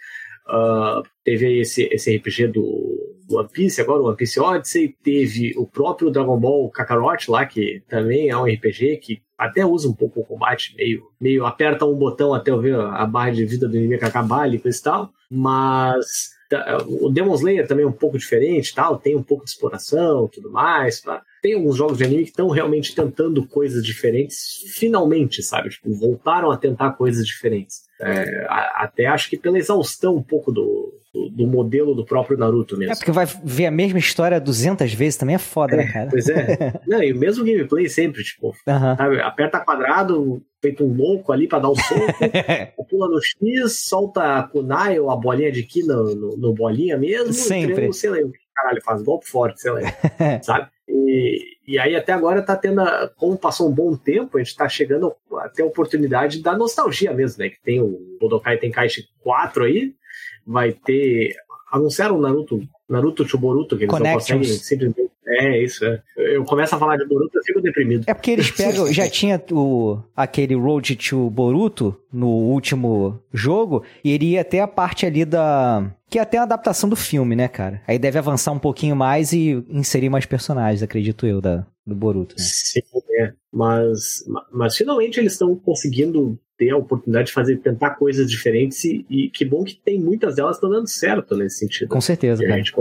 [0.48, 5.54] ah, teve aí esse, esse RPG do One Piece, agora o One Piece Odyssey, teve
[5.56, 9.94] o próprio Dragon Ball Kakarot lá, que também é um RPG que até usa um
[9.94, 13.68] pouco o combate, meio, meio aperta um botão até eu ver a barra de vida
[13.68, 16.30] do inimigo acabar ali esse tal, mas
[16.86, 20.50] o Demon Slayer também é um pouco diferente, tal, tem um pouco de exploração tudo
[20.50, 21.22] mais, tá?
[21.42, 25.70] tem alguns jogos de anime que estão realmente tentando coisas diferentes, finalmente, sabe?
[25.70, 27.82] Tipo, voltaram a tentar coisas diferentes.
[28.00, 30.92] É, até acho que pela exaustão um pouco do,
[31.30, 32.92] do, modelo do próprio Naruto mesmo.
[32.92, 36.08] É porque vai ver a mesma história 200 vezes também é foda, né, cara?
[36.10, 36.72] Pois é.
[36.86, 38.96] Não, e o mesmo gameplay sempre, tipo, Aham.
[38.96, 39.20] sabe?
[39.20, 42.06] Aperta quadrado, feito um louco ali pra dar o soco,
[42.88, 46.96] pula no X, solta a kunai ou a bolinha de ki no, no, no bolinha
[46.96, 47.74] mesmo, Sempre.
[47.74, 49.80] treino, sei lá, o que caralho faz, golpe forte, sei lá,
[50.42, 50.68] sabe?
[50.88, 54.56] E, e aí até agora tá tendo, a, como passou um bom tempo, a gente
[54.56, 57.50] tá chegando até a oportunidade da nostalgia mesmo, né?
[57.50, 59.94] Que tem o Budokai Tenkaichi 4 aí,
[60.48, 61.36] vai ter
[61.70, 64.30] anunciaram o Naruto, Naruto Chuboruto, que eles Connections.
[64.30, 65.12] não conseguem simplesmente.
[65.26, 66.02] É, isso, é.
[66.16, 68.04] Eu começo a falar de Boruto, eu fico deprimido.
[68.06, 68.86] É porque eles pegam.
[68.92, 75.04] Já tinha o, aquele Road to Boruto no último jogo, e iria até a parte
[75.04, 75.92] ali da.
[76.08, 77.82] Que é até a adaptação do filme, né, cara?
[77.86, 82.34] Aí deve avançar um pouquinho mais e inserir mais personagens, acredito eu, da, do Boruto.
[82.38, 82.42] Né?
[82.42, 82.80] Sim,
[83.20, 83.34] é.
[83.52, 89.06] Mas, mas finalmente eles estão conseguindo ter a oportunidade de fazer, tentar coisas diferentes e,
[89.08, 91.88] e que bom que tem muitas delas estão dando certo nesse sentido.
[91.88, 92.74] Com certeza, que a gente.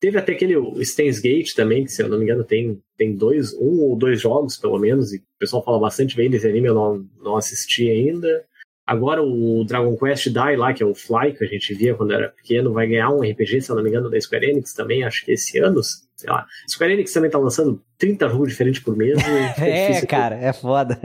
[0.00, 0.54] Teve até aquele
[0.84, 4.20] Stains Gate também, que se eu não me engano tem, tem dois, um ou dois
[4.20, 7.90] jogos pelo menos, e o pessoal fala bastante bem desse anime, eu não, não assisti
[7.90, 8.44] ainda.
[8.88, 12.14] Agora o Dragon Quest Dai lá, que é o Fly, que a gente via quando
[12.14, 15.04] era pequeno, vai ganhar um RPG, se eu não me engano, da Square Enix também,
[15.04, 16.46] acho que esse ano, sei lá.
[16.66, 19.20] Square Enix também tá lançando 30 jogos diferentes por mês.
[19.22, 20.98] fica É, difícil cara, é foda.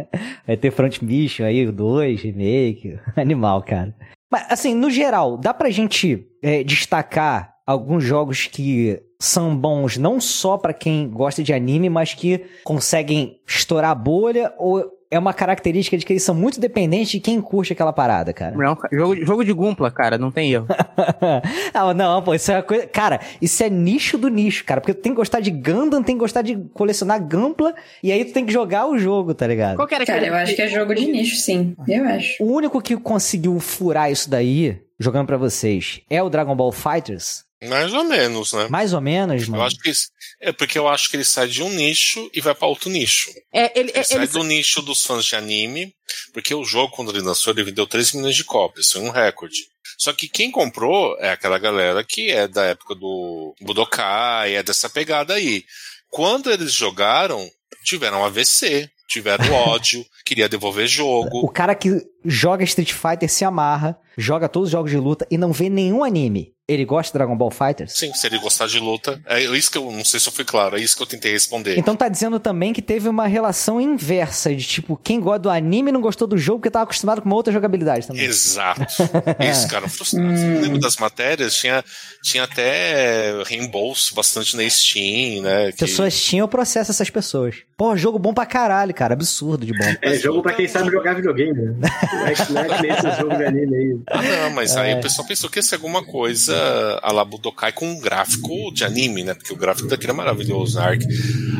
[0.48, 2.98] Vai ter Front Mission aí, o 2, remake.
[3.18, 3.94] Animal, cara.
[4.32, 10.22] Mas, assim, no geral, dá pra gente é, destacar alguns jogos que são bons não
[10.22, 15.34] só pra quem gosta de anime, mas que conseguem estourar a bolha ou é uma
[15.34, 18.55] característica de que eles são muito dependentes de quem curte aquela parada, cara.
[18.55, 20.66] Não, jogo, jogo de Gumpla, cara, não tem erro.
[21.74, 22.88] ah, não, pô, isso é uma coisa.
[22.88, 24.82] Cara, isso é nicho do nicho, cara.
[24.82, 28.26] Porque tu tem que gostar de Gundam, tem que gostar de colecionar Gampla, e aí
[28.26, 29.76] tu tem que jogar o jogo, tá ligado?
[29.76, 31.76] Qual que era Cara, eu acho que é jogo de nicho, sim.
[31.88, 32.43] Eu acho.
[32.43, 37.45] O único que conseguiu furar isso daí, jogando pra vocês, é o Dragon Ball Fighters?
[37.68, 38.68] Mais ou menos, né?
[38.70, 39.64] Mais ou menos, Eu mano.
[39.64, 40.07] acho que isso-
[40.41, 43.30] é porque eu acho que ele sai de um nicho e vai pra outro nicho.
[43.53, 45.93] É, ele, Ele é, sai ele- do nicho dos fãs de anime,
[46.34, 49.57] porque o jogo, quando ele lançou, ele vendeu 3 milhões de cópias, foi um recorde.
[49.97, 54.89] Só que quem comprou é aquela galera que é da época do Budokai, é dessa
[54.89, 55.64] pegada aí.
[56.09, 57.47] Quando eles jogaram,
[57.84, 61.51] tiveram AVC, tiveram ódio, queria devolver O jogo.
[61.51, 61.89] cara que
[62.26, 66.03] joga Street Fighter se amarra, joga todos os jogos de luta e não vê nenhum
[66.03, 66.53] anime.
[66.66, 67.91] Ele gosta de Dragon Ball Fighters?
[67.93, 69.20] Sim, se ele gostar de luta.
[69.26, 71.34] É isso que eu não sei se eu fui claro, é isso que eu tentei
[71.34, 71.78] responder.
[71.78, 75.91] Então tá dizendo também que teve uma relação inversa de tipo, quem gosta do anime
[75.91, 78.24] não gostou do jogo porque tava acostumado com uma outra jogabilidade também.
[78.24, 78.82] Exato.
[79.43, 80.26] Isso, cara, frustrado.
[80.26, 81.84] Eu lembro das matérias, tinha,
[82.24, 85.72] tinha até reembolso bastante na Steam, né?
[85.74, 87.57] que- Pessoas tinham processo essas pessoas.
[87.76, 89.16] Pô, jogo bom pra caralho, cara.
[89.16, 89.93] Absurdo de bom.
[90.01, 91.89] É jogo pra quem sabe jogar videogame, né?
[92.26, 93.97] É, que- não é que nem esse jogo de anime aí.
[94.07, 94.80] Ah, não, mas É.
[94.80, 96.53] aí o pessoal pensou que ia ser alguma coisa
[97.01, 99.34] a la Budokai com um gráfico de anime, né?
[99.34, 100.80] Porque o gráfico daquele é maravilhoso.
[100.80, 101.01] A Arc,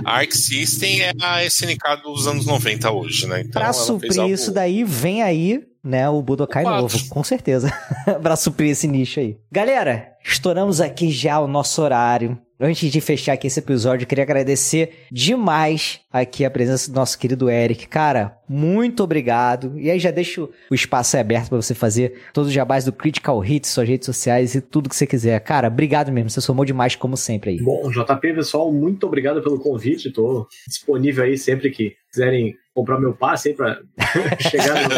[0.06, 3.42] a Arc System é a SNK dos anos 90 hoje, né?
[3.42, 4.34] Então Pra suprir algo...
[4.34, 7.72] isso daí, vem aí, né, o Budokai O novo, com certeza.
[8.22, 9.38] pra suprir esse nicho aí.
[9.52, 12.38] Galera, estouramos aqui já o nosso horário.
[12.66, 17.20] Antes de fechar aqui esse episódio, eu queria agradecer demais aqui a presença do nosso
[17.20, 17.90] querido Eric.
[17.90, 19.78] Cara, muito obrigado.
[19.78, 23.44] E aí já deixo o espaço aberto pra você fazer todos os jabás do Critical
[23.44, 25.38] Hits, suas redes sociais e tudo que você quiser.
[25.42, 26.30] Cara, obrigado mesmo.
[26.30, 27.62] Você somou demais como sempre aí.
[27.62, 30.10] Bom, JP, pessoal, muito obrigado pelo convite.
[30.10, 33.82] Tô disponível aí sempre que quiserem comprar meu passe aí pra
[34.40, 34.96] chegar no,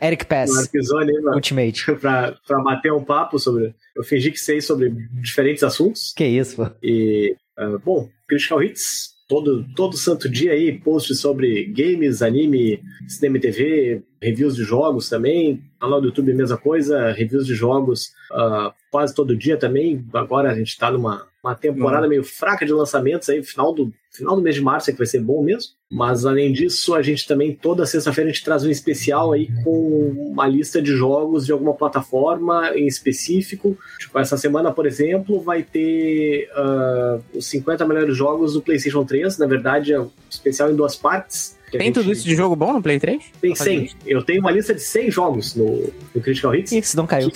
[0.06, 1.92] Eric Pass, no episódio aí pra, Ultimate.
[2.00, 3.74] pra, pra bater um papo sobre.
[3.96, 4.90] Eu fingi que sei sobre
[5.20, 6.12] diferentes assuntos.
[6.16, 6.70] Que isso, pô.
[6.82, 13.36] E, ah, bom, Critical Hits, todo, todo santo dia aí, posts sobre games, anime, cinema
[13.36, 15.62] e TV, reviews de jogos também.
[15.80, 20.06] Canal do YouTube, mesma coisa, reviews de jogos ah, quase todo dia também.
[20.14, 24.36] Agora a gente tá numa uma temporada meio fraca de lançamentos aí, final do, final
[24.36, 25.72] do mês de março é que vai ser bom mesmo.
[25.90, 30.30] Mas além disso, a gente também, toda sexta-feira, a gente traz um especial aí com
[30.30, 33.76] uma lista de jogos de alguma plataforma em específico.
[33.98, 39.36] Tipo, essa semana, por exemplo, vai ter ah, os 50 melhores jogos do PlayStation 3.
[39.38, 41.58] Na verdade, é um especial em duas partes.
[41.72, 43.22] Tem gente tudo isso de jogo bom no Play 3?
[43.40, 43.90] Tem 100.
[44.06, 46.70] Eu tenho uma lista de 100 jogos no, no Critical Hits.
[46.70, 47.30] Ih, se não caiu.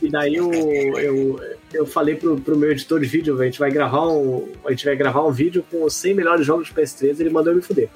[0.00, 1.40] E daí eu, eu,
[1.72, 4.84] eu falei pro, pro meu editor de vídeo, a gente vai gravar um, a gente
[4.84, 7.62] vai gravar um vídeo com os 100 melhores jogos de PS3, ele mandou eu me
[7.62, 7.88] fuder.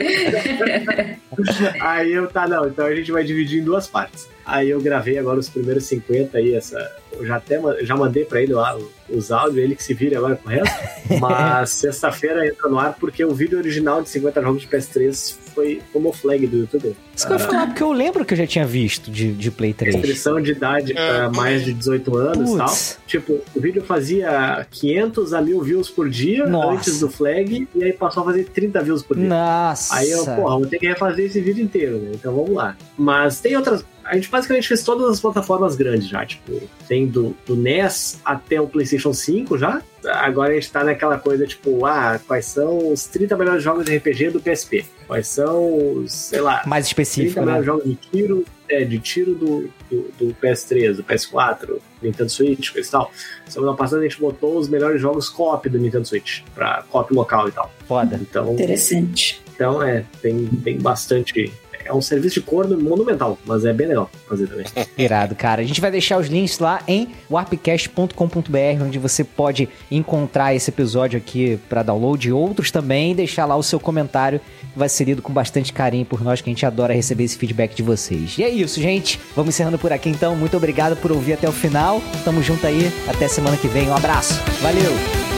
[0.00, 4.28] E, aí, aí eu, tá, não, então a gente vai dividir em duas partes.
[4.44, 6.78] Aí eu gravei agora os primeiros 50 aí, essa,
[7.12, 8.76] eu já até já mandei pra ele lá
[9.10, 10.74] os áudios, ele que se vire agora com o resto.
[11.20, 15.82] Mas sexta-feira entra no ar porque o vídeo original de 50 jogos de PS3 foi
[15.92, 16.94] como flag do YouTube.
[17.16, 19.50] Isso que eu ia falar, porque eu lembro que eu já tinha visto de, de
[19.50, 19.96] Play 3.
[19.96, 21.28] restrição de idade para É.
[21.28, 22.76] mais de 18 anos e tal.
[23.06, 26.68] Tipo, o vídeo fazia 500 a 1000 views por dia Nossa.
[26.74, 29.28] antes do flag e aí passou a fazer 30 views por dia.
[29.28, 29.96] nossa.
[29.96, 32.10] Aí eu, porra, vou ter que refazer esse vídeo inteiro, né?
[32.14, 32.76] Então vamos lá.
[32.96, 33.84] Mas tem outras.
[34.08, 38.58] A gente basicamente fez todas as plataformas grandes já, tipo, tem do, do NES até
[38.60, 39.82] o PlayStation 5 já.
[40.04, 43.96] Agora a gente tá naquela coisa, tipo, ah, quais são os 30 melhores jogos de
[43.96, 44.86] RPG do PSP?
[45.06, 47.66] Quais são os, sei lá, mais específico, 30 melhores né?
[47.66, 52.88] jogos de tiro, é, de tiro do, do, do, PS3, do PS4, Nintendo Switch, coisa
[52.88, 53.12] e tal.
[53.46, 57.48] Semana passada a gente botou os melhores jogos co-op do Nintendo Switch, pra co-op local
[57.48, 57.70] e tal.
[57.86, 58.18] Foda.
[58.22, 59.42] Então, Interessante.
[59.54, 61.52] Então, é, tem, tem bastante
[61.88, 64.66] é um serviço de corno monumental, mas é bem legal fazer também.
[64.96, 65.62] Irado, cara.
[65.62, 71.18] A gente vai deixar os links lá em warpcast.com.br, onde você pode encontrar esse episódio
[71.18, 74.40] aqui para download e outros também, e deixar lá o seu comentário,
[74.72, 77.38] que vai ser lido com bastante carinho por nós, que a gente adora receber esse
[77.38, 78.36] feedback de vocês.
[78.38, 79.18] E é isso, gente.
[79.34, 80.36] Vamos encerrando por aqui então.
[80.36, 82.02] Muito obrigado por ouvir até o final.
[82.24, 82.92] Tamo junto aí.
[83.08, 83.88] Até semana que vem.
[83.88, 84.34] Um abraço.
[84.60, 85.37] Valeu!